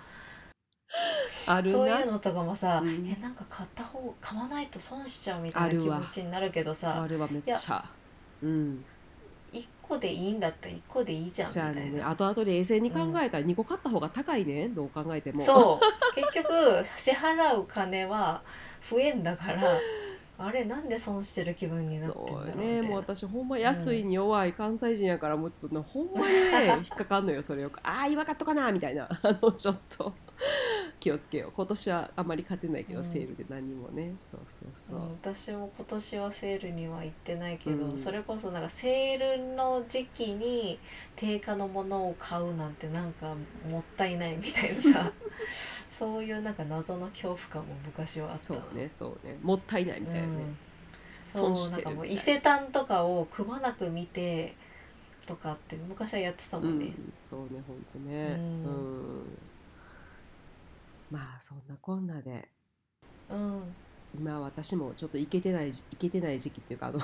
[1.47, 1.79] あるな。
[1.79, 3.07] そういうのとかもさ、うん。
[3.07, 7.85] えなんか買った方買わないと損しちゃうみたいな気持ちになるけどあされはめっちゃ。
[8.45, 8.85] うん、
[9.53, 11.99] 1個でいいんだったら1個でいいじゃんみじゃあたいな。
[11.99, 15.41] ね後々冷静に考えたら2個買った方が高いね、どう考えても。
[15.41, 15.85] そう。
[16.15, 16.53] 結局
[16.97, 18.43] 支払う金は
[18.89, 19.63] 増えんだから
[20.37, 22.63] あれなんで損してる気分になってんだろうみたいな。
[22.63, 22.83] そうね。
[22.83, 27.79] もう私ほんま安いに弱い関西人やからもうちょっとねほんまにね 引っかかんのよそれよく。
[27.83, 29.09] ああ今買っとかなみたいな。
[29.09, 30.13] あのちょっと
[31.01, 31.53] 気をつけよう。
[31.53, 33.05] 今年はあんまり勝てないけど、うん。
[33.05, 34.15] セールで何もね。
[34.19, 37.99] そうそうそう、うん、私も今年はセールには行ってないけど、うん。
[37.99, 40.79] それこそなんかセールの時期に
[41.17, 43.35] 定価のものを買うなんてなんか
[43.69, 45.13] もったいないみたいなさ。
[45.91, 49.39] そういうなんか謎の恐怖感も昔はあったそなうねそうね。
[49.43, 50.57] もったいないみたいなね、うん。
[51.25, 54.55] 損そうなんかもう伊勢丹とかをくまなく見て
[55.27, 58.35] とかって昔はやってたもんね、うん、そうねほんとね。
[58.35, 58.65] うん。
[58.65, 58.69] う
[59.21, 59.39] ん
[61.11, 62.49] まあそんなこんなで。
[63.31, 63.63] うん。
[64.19, 67.01] 今私もちょっといけてないじいけてない時期っていうかあの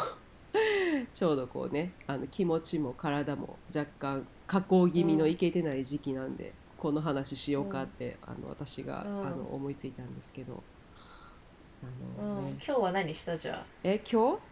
[1.12, 9.26] ちょうどこうねあの気持ちも体も若干下降気味のいけてない時期なんで、この話しようかって、あの私が、うん。
[9.26, 10.62] あの思いついたんですけど。
[11.84, 12.50] あうの、ね。
[12.50, 14.50] ん今日は何したじゃえ今日？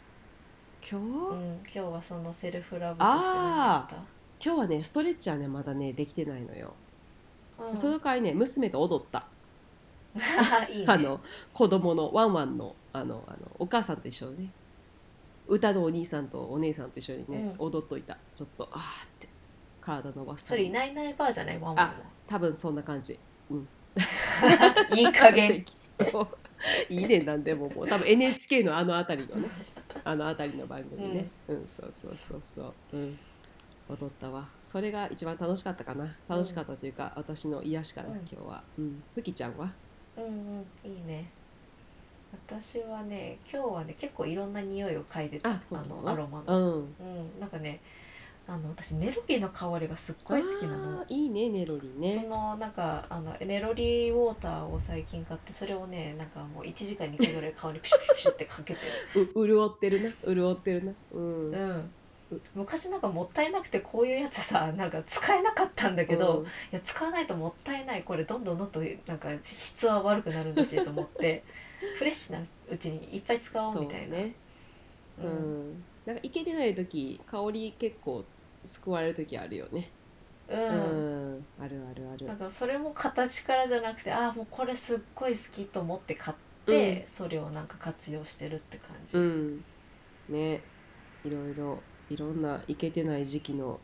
[0.90, 3.94] 今日、あ、うん、今日はそのセルフラブとして何やっ
[4.42, 6.74] 今日はねストレッチはねまだねできてないのよ、
[7.74, 9.26] その代わりね娘と踊った
[10.70, 10.84] いいね。
[10.88, 11.20] あの
[11.52, 14.50] 子供のワンワンのあのあのお母さんと一緒にね
[15.46, 17.66] 歌のお兄さんとお姉さんと一緒にね、うん。
[17.66, 18.16] 踊っといた。
[18.34, 19.28] ちょっとあーって
[19.80, 21.92] 体伸ばすたそれいないいないバーじゃないワンワン
[22.26, 23.18] 多分そんな感じ。
[23.48, 23.62] も
[24.94, 25.48] いい加減。
[25.48, 26.28] 適 当
[26.88, 27.88] いいねなんでももう。
[27.88, 29.48] 多分 NHK のあの辺りのね
[30.04, 31.28] あの辺りの番組ね。
[31.48, 32.96] うん、そうそうそうそう。
[32.96, 33.18] うん。
[33.88, 34.46] 踊ったわ。
[34.62, 36.14] それが一番楽しかったかな。
[36.28, 38.16] 楽しかったというか、私の癒しかな、うん。
[38.18, 38.62] 今日は。
[38.78, 39.02] うん。
[39.14, 39.72] ふきちゃんは？
[40.18, 41.30] うんうんいいね。
[42.46, 45.50] 私はね今日はね結構いろんな匂いを嗅いでた。
[45.50, 46.72] あののアロマうの、ん。
[46.72, 47.80] うん、なんかね
[48.46, 51.04] あの私ネロリの香りがすっごい好きなの。
[51.08, 58.80] いいねネロリそねのなんかあのネロリウォーターを最近買ってそれをねなんかもう1時間に1回ぐらい顔にピシュピシュピシュってかけて。
[59.34, 60.34] う潤ってるな。
[60.34, 60.92] 潤ってるな。
[61.12, 61.90] うん、る、うん、
[62.54, 66.46] 昔なんかもったいなくてこういうやつさ なんか使えなかったんだけど、うん。
[66.72, 68.04] いや使わないともったいない。
[68.04, 71.42] これどんどんどんどんなんか質は悪くなるんだしと思って
[71.94, 74.06] フレッシュなうちにいっぱい使おうみたいな。
[74.08, 74.34] そうね。
[75.18, 75.28] ううん。
[75.28, 78.24] ん、なんかいけてない時香り結構
[78.64, 79.90] 救われる時あるよね。
[80.48, 81.36] ううん。
[81.36, 82.26] ん、あるあるある。
[82.26, 89.64] なんかそれも形からじゃなくてああもうこれすっごい好きと思って買って、それをなんか活用してるって感じ、うん。
[90.28, 90.60] ね。
[91.24, 93.80] いろいろいろんないけてない時期の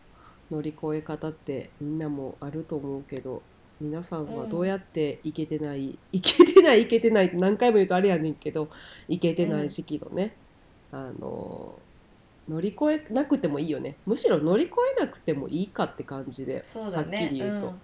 [0.50, 3.42] 乗り越え方ってみんなもあると思うけど
[3.80, 8.68] 皆さんはどうやっていけてない、 いけてないいけてないって何回も言うとあれやねんけど
[9.08, 10.36] いけてない時期のね、
[10.92, 11.78] あの
[12.48, 13.96] 乗り越えなくてもいいよね。
[14.06, 16.62] むしろ乗り越えなくてもいいかって感じでね。
[16.74, 17.66] はっきり言うと。
[17.68, 17.80] ん。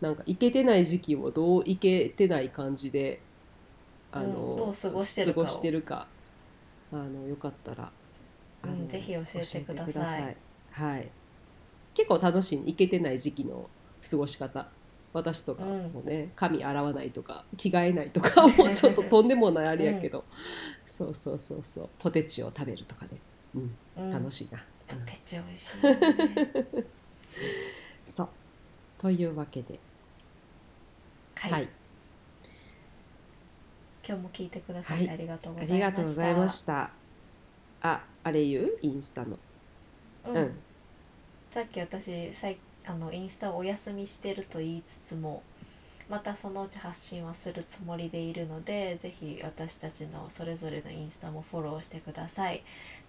[0.00, 3.20] なんかいけてない時期をどういけてない感じで
[4.10, 4.56] あの、うん。
[4.56, 5.14] どう過ごし
[5.60, 6.06] てるか
[6.92, 7.90] あのよかったら、
[8.64, 10.36] うんぜひ教えてください。
[10.70, 11.10] はい。
[11.94, 13.70] 結構楽しいいけてない時期の
[14.08, 14.72] 過ごし方。
[15.12, 20.24] 私とかもね、髪洗わないとか着替えないとか もうちょっととんでもないあれやけど、
[20.84, 21.90] そうそうそうそう。
[21.98, 23.22] ポテチを食べるとかね、
[23.54, 24.10] うん、うん。
[24.10, 26.46] 楽しいな、ポうんテチ美味しいよね
[28.04, 28.28] そう。
[28.98, 29.80] というわけで。
[31.34, 31.68] はい、はい。
[34.06, 35.10] 今日も聞いてくださってはい。
[35.10, 36.90] ありがとうごあざいました、りがとうございました。
[37.80, 38.78] あ、あれ言う？
[38.82, 39.38] インスタの。
[40.26, 40.36] うん。
[40.36, 40.54] うん。
[41.50, 42.56] さっき私さい
[42.86, 45.42] あのインスタをお休みしてると言いつつも
[46.08, 52.62] またそのうち発信はするつもりでいるのでぜひ私たちのそれぞれのインスタもフォローしてください。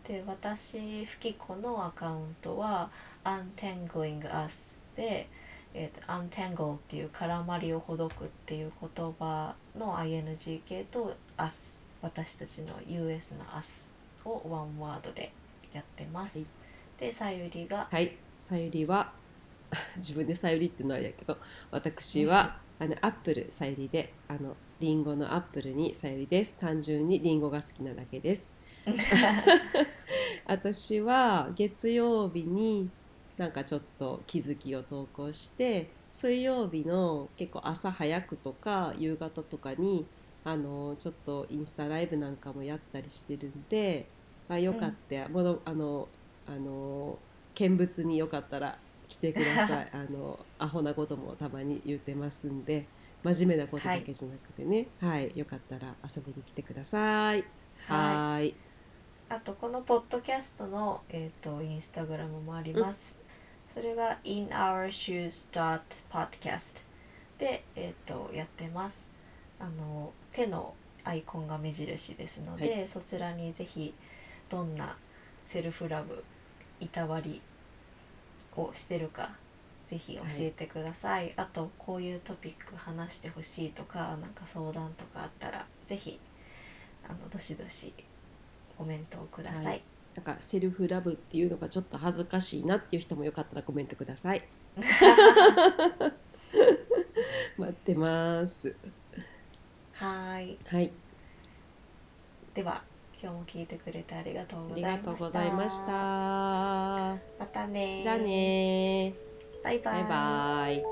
[0.08, 2.90] で私ふきこのアカウントは
[3.24, 5.28] untangling us で、
[5.74, 13.93] えー、と untangle っていう絡まりをほどくっていう言葉の ing 系と us 私たちの US の us
[14.26, 15.32] をワンワードで
[15.74, 16.48] やってます、はい
[17.04, 18.16] でさゆりがはい。
[18.38, 19.12] さゆりは
[19.98, 21.38] 自分でさゆりっていうのはあれやけど、
[21.72, 26.56] 私は あのアップルさゆりで、あのリンゴのアップルにさゆりです。
[26.58, 28.56] 単純にリンゴが好きなだけです。
[30.46, 32.90] 私は月曜日に
[33.38, 40.06] なんかちょっと気づきを投稿して水曜日の結構朝早くとか夕方とかに
[40.46, 44.08] あのちょっとインスタライブなんかもやったりしてるんで、
[44.50, 46.10] あ、よかった、ものあの
[46.46, 47.18] あの
[47.56, 48.78] 見物によかったら
[49.08, 49.90] 来てください。
[49.94, 52.86] あのアホなこともたまに言ってますんで
[53.24, 54.88] 真面目なことだけじゃなくてね。
[55.00, 57.46] はい、よかったら遊びに来てください。
[57.88, 58.56] はーい。
[59.30, 63.18] あとこのポッドキャストの、えー、とインスタグラムもあります、
[63.74, 66.84] それが inourshoes.podcast
[67.40, 69.10] で、えー、とやってます。
[69.60, 70.74] あの手の
[71.06, 73.94] アイコンが目印ですので、はそちらにぜひ
[74.50, 74.96] どんな
[75.44, 76.24] セルフラブ
[76.80, 77.42] いたわり
[78.56, 79.32] をしてるか
[79.88, 86.20] ぜひ教えてください、あとこういうトピック話してほしいとかなんか相談とかあったらぜひ
[87.08, 87.94] あのどしどし
[88.78, 89.82] コメントをください、はい。
[90.16, 94.44] なんかセルフラブっていうのがちょっと恥ずかしいなっていう人もよかったらコメントください。
[97.58, 98.76] 待ってます
[99.94, 100.60] はーい。
[100.68, 100.92] はい。
[102.54, 102.84] では
[103.22, 104.98] 今日も聞いてくれてありがとうあございました。
[104.98, 105.92] りがとうございました
[107.40, 109.14] またねじゃあね
[109.64, 110.04] バイバイ。
[110.04, 110.84] バイバイ。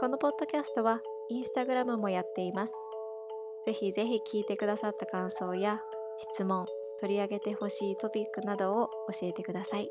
[0.00, 2.74] このポッドキャストはインスタグラムもやっています。
[3.66, 5.80] ぜひぜひ聞いてくださった感想や
[6.32, 6.66] 質問、
[7.00, 9.88] 取り上げてほしいトピックなどを教えてください。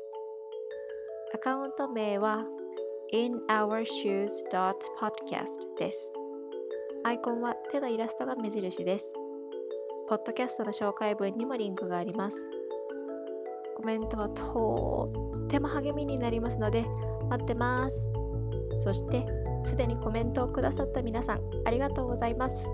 [1.34, 2.44] アカウント名は
[3.12, 6.10] inourshoes.podcast です。
[7.04, 9.12] アイコンは手のイラストが目印です。
[10.08, 12.48] ポッドキャストの紹介文にもリンクがあります。
[13.76, 15.12] コメントはと
[15.44, 16.86] っても励みになりますので
[17.28, 18.08] 待ってます。
[18.78, 19.26] そして
[19.64, 22.66] すでにコメントをくださった皆さんありがとうございます。